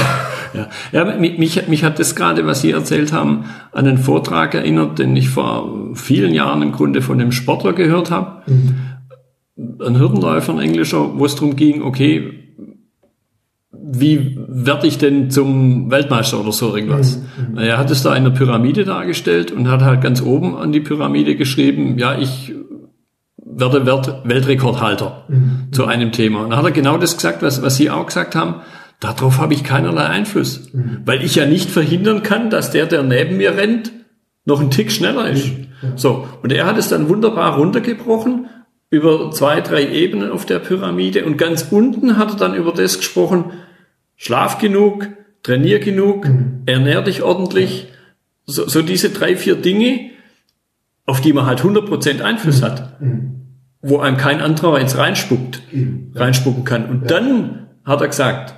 [0.53, 4.99] Ja, ja mich, mich hat das gerade, was Sie erzählt haben, an einen Vortrag erinnert,
[4.99, 8.43] den ich vor vielen Jahren im Grunde von einem Sportler gehört habe.
[8.45, 8.75] Mhm.
[9.83, 12.42] Ein Hürdenläufer, ein Englischer, wo es darum ging, okay,
[13.85, 17.19] wie werde ich denn zum Weltmeister oder so irgendwas?
[17.37, 17.57] Mhm.
[17.57, 20.79] Er hat es da in der Pyramide dargestellt und hat halt ganz oben an die
[20.79, 22.53] Pyramide geschrieben, ja, ich
[23.35, 25.67] werde Weltrekordhalter mhm.
[25.73, 26.43] zu einem Thema.
[26.43, 28.61] Und da hat er genau das gesagt, was, was Sie auch gesagt haben.
[29.01, 31.01] Darauf habe ich keinerlei Einfluss, mhm.
[31.03, 33.91] weil ich ja nicht verhindern kann, dass der, der neben mir rennt,
[34.45, 35.45] noch einen Tick schneller ist.
[35.45, 35.67] Mhm.
[35.81, 35.89] Ja.
[35.97, 36.27] So.
[36.41, 38.47] Und er hat es dann wunderbar runtergebrochen
[38.89, 42.97] über zwei, drei Ebenen auf der Pyramide und ganz unten hat er dann über das
[42.97, 43.45] gesprochen,
[44.23, 45.09] Schlaf genug,
[45.43, 46.61] trainier genug, mhm.
[46.65, 47.87] ernähr dich ordentlich.
[48.45, 50.11] So, so, diese drei, vier Dinge,
[51.05, 52.65] auf die man halt 100% Einfluss mhm.
[52.65, 53.31] hat, mhm.
[53.81, 56.13] wo einem kein anderer ins reinspuckt, mhm.
[56.15, 56.89] reinspucken kann.
[56.89, 57.07] Und ja.
[57.07, 58.55] dann hat er gesagt,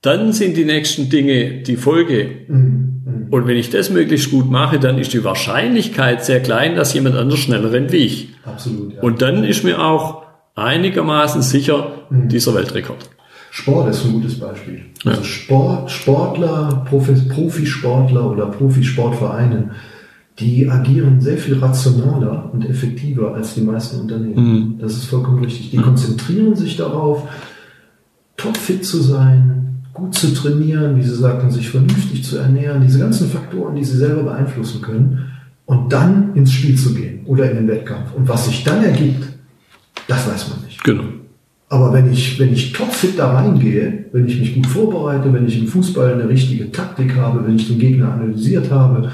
[0.00, 2.46] dann sind die nächsten Dinge die Folge.
[2.48, 3.02] Mhm.
[3.04, 3.26] mhm.
[3.30, 7.16] Und wenn ich das möglichst gut mache, dann ist die Wahrscheinlichkeit sehr klein, dass jemand
[7.16, 8.28] anders schneller rennt wie ich.
[8.46, 8.94] Absolut.
[8.94, 9.02] Ja.
[9.02, 10.22] Und dann ist mir auch
[10.54, 12.30] einigermaßen sicher mhm.
[12.30, 13.10] dieser Weltrekord.
[13.56, 14.80] Sport ist ein gutes Beispiel.
[15.04, 15.12] Ja.
[15.12, 19.70] Also Sport, Sportler, Profisportler oder Profisportvereine,
[20.40, 24.34] die agieren sehr viel rationaler und effektiver als die meisten Unternehmen.
[24.44, 24.78] Mhm.
[24.80, 25.70] Das ist vollkommen richtig.
[25.70, 27.28] Die konzentrieren sich darauf,
[28.36, 33.30] topfit zu sein, gut zu trainieren, wie Sie sagten, sich vernünftig zu ernähren, diese ganzen
[33.30, 35.26] Faktoren, die Sie selber beeinflussen können,
[35.66, 38.14] und dann ins Spiel zu gehen oder in den Wettkampf.
[38.16, 39.28] Und was sich dann ergibt,
[40.08, 40.82] das weiß man nicht.
[40.82, 41.04] Genau.
[41.68, 45.58] Aber wenn ich, wenn ich topfit da reingehe, wenn ich mich gut vorbereite, wenn ich
[45.58, 49.10] im Fußball eine richtige Taktik habe, wenn ich den Gegner analysiert habe,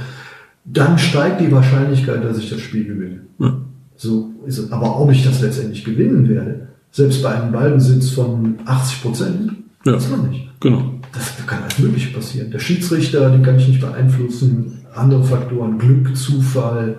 [0.65, 3.21] dann steigt die Wahrscheinlichkeit, dass ich das Spiel gewinne.
[3.39, 3.57] Ja.
[3.97, 4.73] So ist es.
[4.73, 9.53] Aber ob ich das letztendlich gewinnen werde, selbst bei einem Ballbesitz von 80 Prozent,
[9.85, 9.95] ja.
[9.95, 10.49] weiß man nicht.
[10.61, 10.95] Genau.
[11.13, 12.51] Das kann alles Mögliche passieren.
[12.51, 14.85] Der Schiedsrichter, den kann ich nicht beeinflussen.
[14.95, 16.97] Andere Faktoren, Glück, Zufall.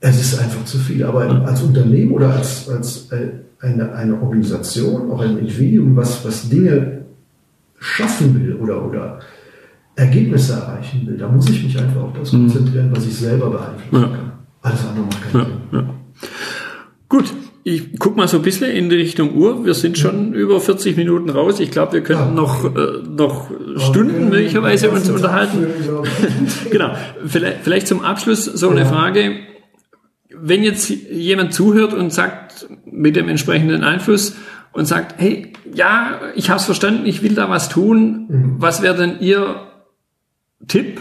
[0.00, 1.04] Es ist einfach zu viel.
[1.04, 3.30] Aber als Unternehmen oder als, als äh,
[3.60, 7.04] eine, eine Organisation, auch ein Individuum, was, was Dinge
[7.78, 9.18] schaffen will oder, oder
[9.96, 12.46] Ergebnisse erreichen will, da muss ich mich einfach auf das mhm.
[12.46, 14.32] konzentrieren, was ich selber beeinflussen kann.
[14.62, 15.88] Alles andere macht keinen Sinn.
[17.08, 17.24] Gut,
[17.64, 19.64] ich guck mal so ein bisschen in die Richtung Uhr.
[19.64, 21.60] Wir sind schon über 40 Minuten raus.
[21.60, 25.66] Ich glaube, wir könnten noch, äh, noch Stunden möglicherweise uns unterhalten.
[26.70, 26.90] genau.
[27.26, 29.36] Vielleicht, vielleicht zum Abschluss so eine Frage
[30.40, 34.36] wenn jetzt jemand zuhört und sagt, mit dem entsprechenden Einfluss
[34.72, 38.54] und sagt, hey, ja, ich habe es verstanden, ich will da was tun, mhm.
[38.58, 39.68] was wäre denn Ihr
[40.66, 41.00] Tipp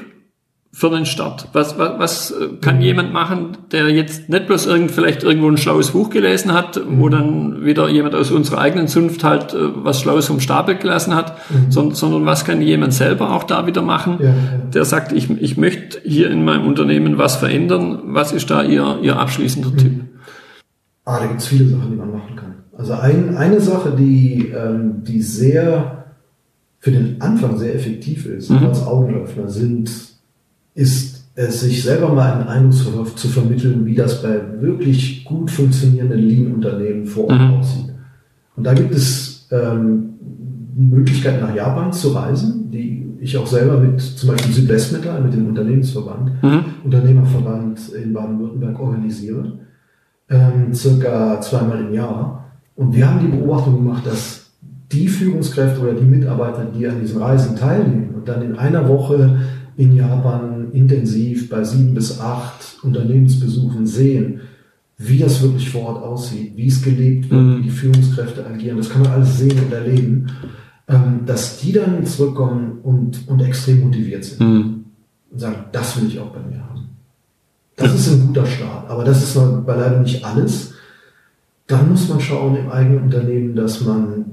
[0.78, 1.48] für den Start?
[1.54, 2.82] Was, was, was kann mhm.
[2.84, 7.00] jemand machen, der jetzt nicht bloß irgend, vielleicht irgendwo ein schlaues Buch gelesen hat, mhm.
[7.00, 11.16] wo dann wieder jemand aus unserer eigenen Zunft halt äh, was Schlaues vom Stapel gelassen
[11.16, 11.72] hat, mhm.
[11.72, 14.34] sondern, sondern was kann jemand selber auch da wieder machen, ja, ja.
[14.72, 18.00] der sagt, ich, ich möchte hier in meinem Unternehmen was verändern.
[18.10, 19.78] Was ist da Ihr, Ihr abschließender mhm.
[19.78, 20.04] Tipp?
[21.06, 22.54] Ah, da gibt es viele Sachen, die man machen kann.
[22.78, 26.06] Also ein, eine Sache, die, ähm, die sehr
[26.78, 28.68] für den Anfang sehr effektiv ist, mhm.
[28.68, 30.17] als Augenöffner, sind
[30.78, 36.20] ist es sich selber mal einen Eindruck zu vermitteln, wie das bei wirklich gut funktionierenden
[36.20, 37.54] Lean-Unternehmen vor Ort mhm.
[37.56, 37.94] aussieht.
[38.56, 40.14] Und da gibt es ähm,
[40.76, 45.48] Möglichkeiten nach Japan zu reisen, die ich auch selber mit zum Beispiel Südwestmetall, mit dem
[45.48, 46.66] Unternehmensverband, mhm.
[46.84, 49.60] Unternehmerverband in Baden-Württemberg organisiere,
[50.30, 52.52] ähm, circa zweimal im Jahr.
[52.76, 54.52] Und wir haben die Beobachtung gemacht, dass
[54.92, 59.40] die Führungskräfte oder die Mitarbeiter, die an diesen Reisen teilnehmen und dann in einer Woche
[59.78, 64.42] in Japan intensiv bei sieben bis acht Unternehmensbesuchen sehen,
[64.98, 67.60] wie das wirklich vor Ort aussieht, wie es gelebt wird, mhm.
[67.60, 70.28] wie die Führungskräfte agieren, das kann man alles sehen und erleben,
[70.88, 74.86] ähm, dass die dann zurückkommen und, und extrem motiviert sind mhm.
[75.32, 76.90] und sagen, das will ich auch bei mir haben.
[77.76, 80.74] Das ist ein guter Start, aber das ist beileibe nicht alles.
[81.68, 84.26] Dann muss man schauen im eigenen Unternehmen, dass man,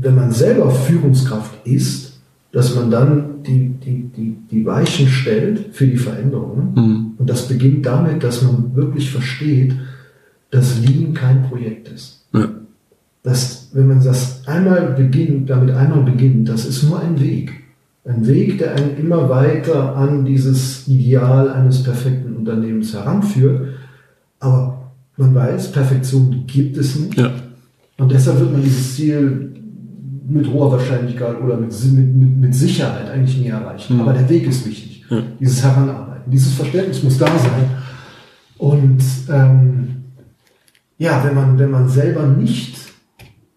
[0.00, 2.20] wenn man selber Führungskraft ist,
[2.52, 6.72] dass man dann die, die, die, die Weichen stellt für die Veränderungen.
[6.74, 7.06] Mhm.
[7.18, 9.74] Und das beginnt damit, dass man wirklich versteht,
[10.50, 12.24] dass Lean kein Projekt ist.
[12.32, 12.48] Ja.
[13.22, 17.52] Das, wenn man das einmal beginnt, damit einmal beginnt, das ist nur ein Weg.
[18.04, 23.68] Ein Weg, der einen immer weiter an dieses Ideal eines perfekten Unternehmens heranführt.
[24.40, 27.16] Aber man weiß, Perfektion gibt es nicht.
[27.16, 27.30] Ja.
[27.98, 29.51] Und deshalb wird man dieses Ziel
[30.26, 33.94] mit hoher Wahrscheinlichkeit oder mit, mit, mit Sicherheit eigentlich nie erreichen.
[33.94, 34.00] Mhm.
[34.02, 35.04] Aber der Weg ist wichtig.
[35.08, 35.22] Ja.
[35.40, 37.70] Dieses Heranarbeiten, dieses Verständnis muss da sein.
[38.58, 40.04] Und ähm,
[40.98, 42.76] ja, wenn man, wenn man selber nicht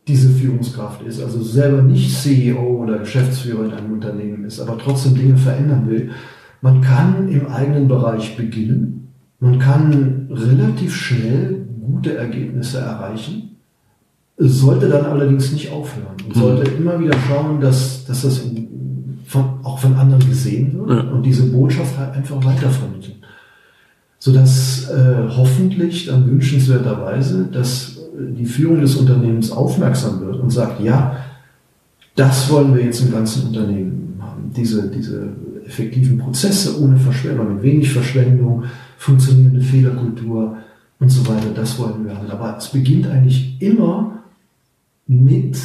[0.07, 5.16] diese Führungskraft ist, also selber nicht CEO oder Geschäftsführer in einem Unternehmen ist, aber trotzdem
[5.16, 6.11] Dinge verändern will,
[6.61, 13.55] man kann im eigenen Bereich beginnen, man kann relativ schnell gute Ergebnisse erreichen,
[14.38, 16.39] sollte dann allerdings nicht aufhören und Mhm.
[16.39, 18.41] sollte immer wieder schauen, dass, dass das
[19.25, 21.11] von, auch von anderen gesehen wird Ja.
[21.11, 23.15] und diese Botschaft halt einfach weitervermitteln.
[24.19, 30.81] Sodass äh, hoffentlich dann wünschenswerterweise, dass äh, die Führung des Unternehmens aufmerksam wird und sagt,
[30.81, 31.17] ja,
[32.15, 34.51] das wollen wir jetzt im ganzen Unternehmen haben.
[34.55, 35.27] Diese, diese
[35.65, 38.63] effektiven Prozesse ohne Verschwendung, mit wenig Verschwendung,
[38.97, 40.57] funktionierende Fehlerkultur
[40.99, 42.29] und so weiter, das wollen wir haben.
[42.31, 44.14] Aber es beginnt eigentlich immer
[45.08, 45.58] mit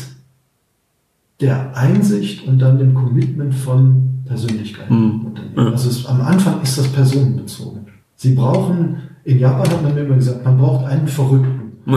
[1.41, 5.27] der Einsicht und dann dem Commitment von Persönlichkeiten Mhm.
[5.27, 5.55] Unternehmen.
[5.57, 5.71] Ja.
[5.73, 7.81] Also es, am Anfang ist das personenbezogen.
[8.17, 11.59] Sie brauchen, in Japan hat man mir immer gesagt, man braucht einen Verrückten.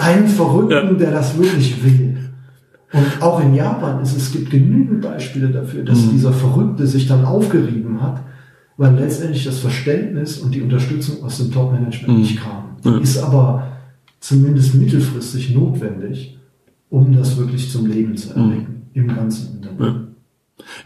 [0.00, 2.16] Einen Verrückten, der das wirklich will.
[2.92, 6.10] Und auch in Japan ist es gibt genügend Beispiele dafür, dass Mhm.
[6.10, 8.20] dieser Verrückte sich dann aufgerieben hat,
[8.76, 12.20] weil letztendlich das Verständnis und die Unterstützung aus dem Top-Management Mhm.
[12.20, 12.64] nicht kam.
[12.84, 12.98] Ja.
[12.98, 13.68] Ist aber
[14.20, 16.36] zumindest mittelfristig notwendig,
[16.90, 20.08] um das wirklich zum Leben zu erwecken im ganzen Unternehmen.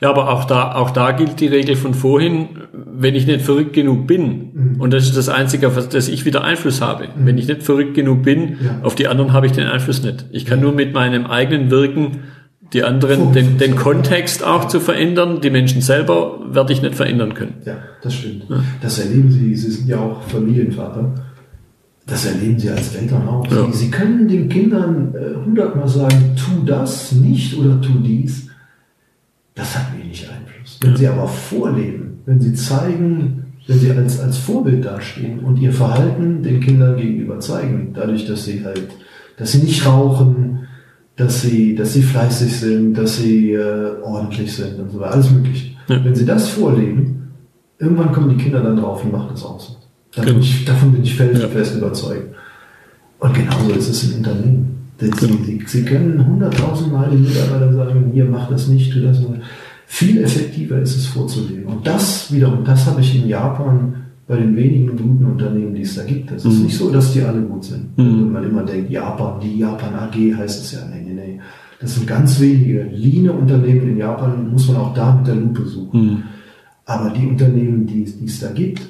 [0.00, 3.74] Ja, aber auch da, auch da gilt die Regel von vorhin, wenn ich nicht verrückt
[3.74, 4.80] genug bin, Mhm.
[4.80, 7.08] und das ist das Einzige, auf das ich wieder Einfluss habe.
[7.16, 8.80] Wenn ich nicht verrückt genug bin, Ja.
[8.82, 10.24] auf die anderen habe ich den Einfluss nicht.
[10.32, 12.20] Ich kann nur mit meinem eigenen Wirken
[12.72, 17.34] die anderen, den, den Kontext auch zu verändern, die Menschen selber werde ich nicht verändern
[17.34, 17.54] können.
[17.64, 18.44] Ja, das stimmt.
[18.82, 21.14] Das erleben Sie, Sie sind ja auch Familienvater.
[22.08, 23.46] Das erleben Sie als Eltern auch.
[23.50, 23.70] Ja.
[23.70, 28.48] Sie, können den Kindern äh, hundertmal sagen, tu das nicht oder tu dies.
[29.54, 30.78] Das hat wenig Einfluss.
[30.80, 35.72] Wenn Sie aber vorleben, wenn Sie zeigen, wenn Sie als, als Vorbild dastehen und Ihr
[35.72, 38.88] Verhalten den Kindern gegenüber zeigen, dadurch, dass Sie halt,
[39.36, 40.60] dass Sie nicht rauchen,
[41.16, 45.30] dass Sie, dass Sie fleißig sind, dass Sie äh, ordentlich sind und so weiter, alles
[45.30, 45.76] Mögliche.
[45.88, 46.02] Ja.
[46.02, 47.32] Wenn Sie das vorleben,
[47.78, 49.77] irgendwann kommen die Kinder dann drauf und machen das auch so.
[50.18, 50.44] Da bin Genau.
[50.44, 51.78] ich, davon bin ich felsenfest Ja.
[51.78, 52.34] überzeugt.
[53.20, 54.74] Und genauso ist es im Unternehmen.
[55.00, 55.34] Sie, Genau.
[55.44, 59.40] Sie, Sie können hunderttausend Mal den Mitarbeitern sagen, hier, mach das nicht, tu das nicht.
[59.86, 61.64] Viel effektiver ist es vorzuleben.
[61.66, 63.94] Und das wiederum, das habe ich in Japan
[64.26, 66.30] bei den wenigen guten Unternehmen, die es da gibt.
[66.32, 66.64] Es ist Mhm.
[66.64, 67.96] nicht so, dass die alle gut sind.
[67.96, 68.04] Mhm.
[68.24, 70.80] Wenn man immer denkt, Japan, die Japan AG heißt es ja.
[70.92, 71.40] Nee, nee, nee.
[71.80, 72.82] Das sind ganz wenige.
[72.92, 76.00] Leane Unternehmen in Japan muss man auch da mit der Lupe suchen.
[76.00, 76.22] Hm.
[76.86, 78.80] Aber die Unternehmen, die, die es da gibt,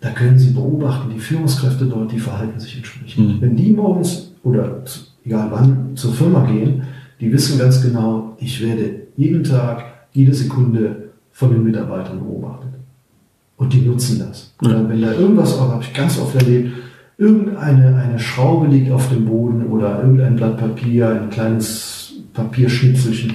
[0.00, 3.36] da können Sie beobachten, die Führungskräfte dort, die verhalten sich entsprechend.
[3.36, 3.40] Mhm.
[3.40, 4.82] Wenn die morgens oder
[5.24, 6.82] egal wann zur Firma gehen,
[7.20, 12.70] die wissen ganz genau, ich werde jeden Tag, jede Sekunde von den Mitarbeitern beobachtet.
[13.56, 14.54] Und die nutzen das.
[14.62, 14.86] Ja.
[14.88, 16.72] Wenn da irgendwas, habe ich ganz oft erlebt,
[17.18, 23.34] irgendeine eine Schraube liegt auf dem Boden oder irgendein Blatt Papier, ein kleines Papierschnitzelchen,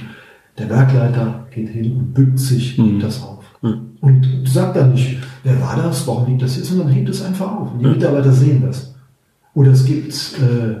[0.58, 2.84] der Werkleiter geht hin und bückt sich, Mhm.
[2.84, 3.44] hebt das auf.
[3.62, 3.80] Ja.
[4.02, 7.50] Und sagt dann nicht, wer war das, warum liegt das hier, sondern hebt es einfach
[7.60, 7.72] auf.
[7.72, 7.86] Und die.
[7.86, 8.94] Mitarbeiter sehen das.
[9.54, 10.74] Oder es gibt, äh,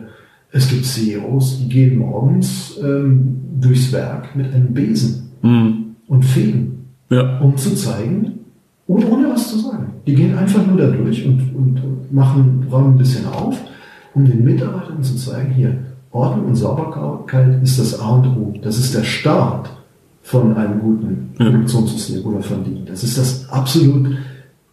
[0.50, 5.94] es gibt CEOs, die gehen morgens ähm, durchs Werk mit einem Besen Hm.
[6.08, 7.38] und fegen, Ja.
[7.40, 8.40] um zu zeigen,
[8.88, 9.86] ohne, ohne was zu sagen.
[10.06, 13.56] Die gehen einfach nur da durch und, und, und machen, räumen ein bisschen auf,
[14.14, 15.78] um den Mitarbeitern zu zeigen, hier,
[16.10, 18.52] Ordnung und Sauberkeit ist das A und O.
[18.62, 19.70] Das ist der Start
[20.22, 21.34] von einem guten.
[21.36, 22.84] Produktionssystem oder von Lean.
[22.86, 24.16] Das ist das absolut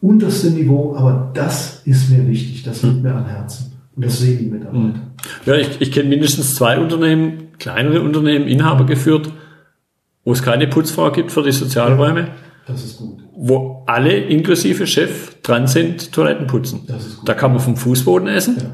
[0.01, 3.73] unterste Niveau, aber das ist mir wichtig, das liegt mir am Herzen.
[3.95, 4.99] Und das sehen die Mitarbeiter.
[5.45, 9.29] Ja, ich, ich kenne mindestens zwei Unternehmen, kleinere Unternehmen, Inhaber geführt,
[10.23, 12.27] wo es keine Putzfrau gibt für die Sozialräume,
[12.67, 13.19] Das ist gut.
[13.35, 16.81] wo alle inklusive Chef dran sind, Toiletten putzen.
[16.87, 17.27] Das ist gut.
[17.27, 18.65] Da kann man vom Fußboden essen Ja.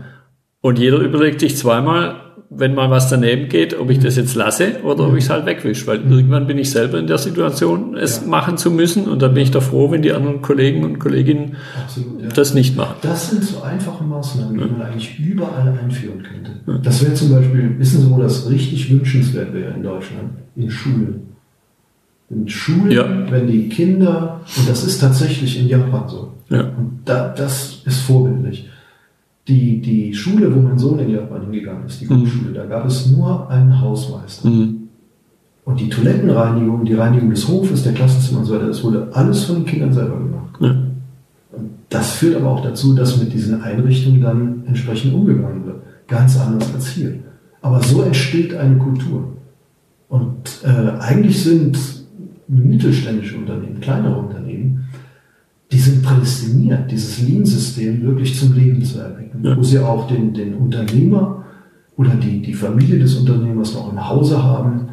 [0.62, 2.18] und jeder überlegt sich zweimal,
[2.50, 5.46] wenn mal was daneben geht, ob ich das jetzt lasse oder ob ich es halt
[5.46, 8.28] wegwische, weil irgendwann bin ich selber in der Situation, es Ja.
[8.28, 11.56] machen zu müssen und dann bin ich da froh, wenn die anderen Kollegen und Kolleginnen
[11.84, 12.28] Absolut, ja.
[12.30, 12.96] das nicht machen.
[13.02, 16.82] Das sind so einfache Maßnahmen, die man eigentlich überall einführen könnte.
[16.84, 20.30] Das wäre zum Beispiel, wissen Sie, wo das richtig wünschenswert wäre in Deutschland?
[20.56, 21.22] In Schulen.
[22.30, 23.06] In Schulen, Ja.
[23.32, 26.62] wenn die Kinder, und das ist tatsächlich in Japan so, Ja.
[26.62, 28.68] und da, das ist vorbildlich,
[29.48, 33.12] Die, die Schule, wo mein Sohn in Japan hingegangen ist, die Grundschule, da gab es
[33.12, 34.50] nur einen Hausmeister.
[34.50, 34.86] Mhm.
[35.66, 39.44] Und die Toilettenreinigung, die Reinigung des Hofes, der Klassenzimmer und so weiter, das wurde alles
[39.46, 40.56] von den Kindern selber gemacht.
[40.60, 40.70] Ja.
[41.52, 45.78] Und das führt aber auch dazu, dass mit diesen Einrichtungen dann entsprechend umgegangen wird.
[46.08, 47.16] Ganz anders als hier.
[47.62, 49.34] Aber so entsteht eine Kultur.
[50.08, 51.78] Und äh, eigentlich sind
[52.48, 54.45] mittelständische Unternehmen, kleinere Unternehmen,
[55.72, 59.44] die sind prädestiniert, dieses Lean-System wirklich zum Leben zu erwecken.
[59.44, 59.58] Ja.
[59.58, 61.44] Wo sie auch den, den Unternehmer
[61.98, 64.90] oder die, die Familie des Unternehmers noch im Hause haben,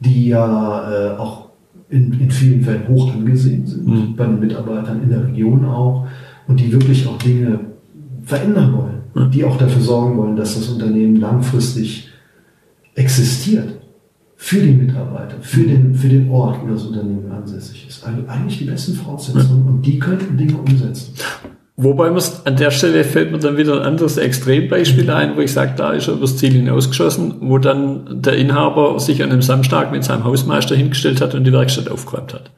[0.00, 1.50] die ja äh, auch
[1.90, 4.16] in, in vielen Fällen hoch angesehen sind, Mhm.
[4.16, 6.06] bei den Mitarbeitern in der Region auch,
[6.48, 7.60] und die wirklich auch Dinge
[8.22, 9.26] verändern wollen, Ja.
[9.28, 12.08] die auch dafür sorgen wollen, dass das Unternehmen langfristig
[12.94, 13.80] existiert.
[14.46, 18.04] Für die Mitarbeiter, für den, für den Ort, wo das Unternehmen ansässig ist.
[18.06, 21.14] Also eigentlich die besten Voraussetzungen und die könnten Dinge umsetzen.
[21.78, 25.50] Wobei man an der Stelle fällt mir dann wieder ein anderes Extrembeispiel ein, wo ich
[25.50, 29.90] sage, da ist er übers Ziel hinausgeschossen, wo dann der Inhaber sich an einem Samstag
[29.92, 32.50] mit seinem Hausmeister hingestellt hat und die Werkstatt aufgeräumt hat.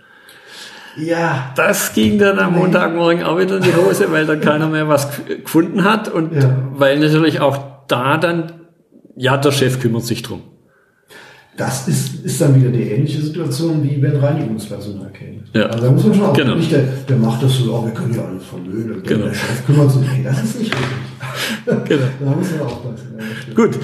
[0.98, 4.88] Ja, Das ging dann am Montagmorgen auch wieder in die Hose, weil dann keiner mehr
[4.88, 5.08] was
[5.44, 6.56] gefunden hat und Ja.
[6.72, 8.52] weil natürlich auch da dann,
[9.14, 10.40] ja, der Chef kümmert sich drum.
[11.56, 15.38] Das ist, ist dann wieder die ähnliche Situation, wie wenn Reinigungspersonal käme.
[15.54, 15.66] Ja.
[15.66, 16.54] Also da muss man schon auch Genau.
[16.56, 19.02] nicht, der, der macht das so, oh, wir können ja alles vermögen.
[19.04, 19.24] Genau.
[19.26, 20.02] Der Chef kümmert sich.
[20.02, 21.88] Nee, das ist nicht richtig.
[21.88, 22.02] Genau.
[22.20, 23.14] Da muss man aufpassen.
[23.18, 23.56] Ja, das stimmt.
[23.56, 23.78] Gut.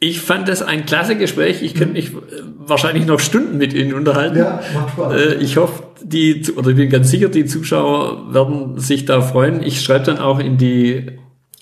[0.00, 1.62] Ich fand das ein klasse Gespräch.
[1.62, 2.16] Ich könnte mich äh,
[2.58, 4.36] wahrscheinlich noch Stunden mit Ihnen unterhalten.
[4.36, 5.14] Ja, macht Spaß.
[5.14, 9.62] Äh, Ich hoffe, die, oder ich bin ganz sicher, die Zuschauer werden sich da freuen.
[9.62, 11.06] Ich schreibe dann auch in die,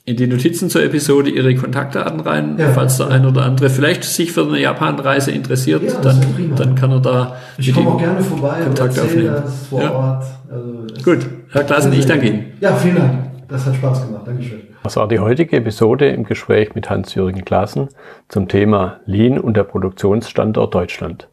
[0.04, 2.72] in die Notizen zur Episode Ihre Kontaktdaten rein, Ja.
[2.72, 6.74] falls der ein oder andere vielleicht sich für eine Japanreise interessiert, Ja, dann, ja dann
[6.74, 9.26] kann er da Ich komme auch gerne vorbei Kontakt und aufnehmen.
[9.26, 9.92] das vor Ja.
[9.92, 10.24] Ort.
[10.50, 12.44] Also, Gut, Herr Klassen, ich danke Ihnen.
[12.60, 13.12] Ja, vielen Dank.
[13.48, 14.26] Das hat Spaß gemacht.
[14.26, 14.60] Dankeschön.
[14.82, 17.88] Das war die heutige Episode im Gespräch mit Hans-Jürgen Klassen
[18.28, 21.28] zum Thema Lean und der Produktionsstandort Deutschland.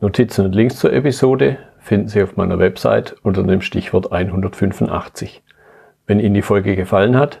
[0.00, 5.42] Notizen und Links zur Episode finden Sie auf meiner Website unter dem Stichwort 185.
[6.06, 7.40] Wenn Ihnen die Folge gefallen hat,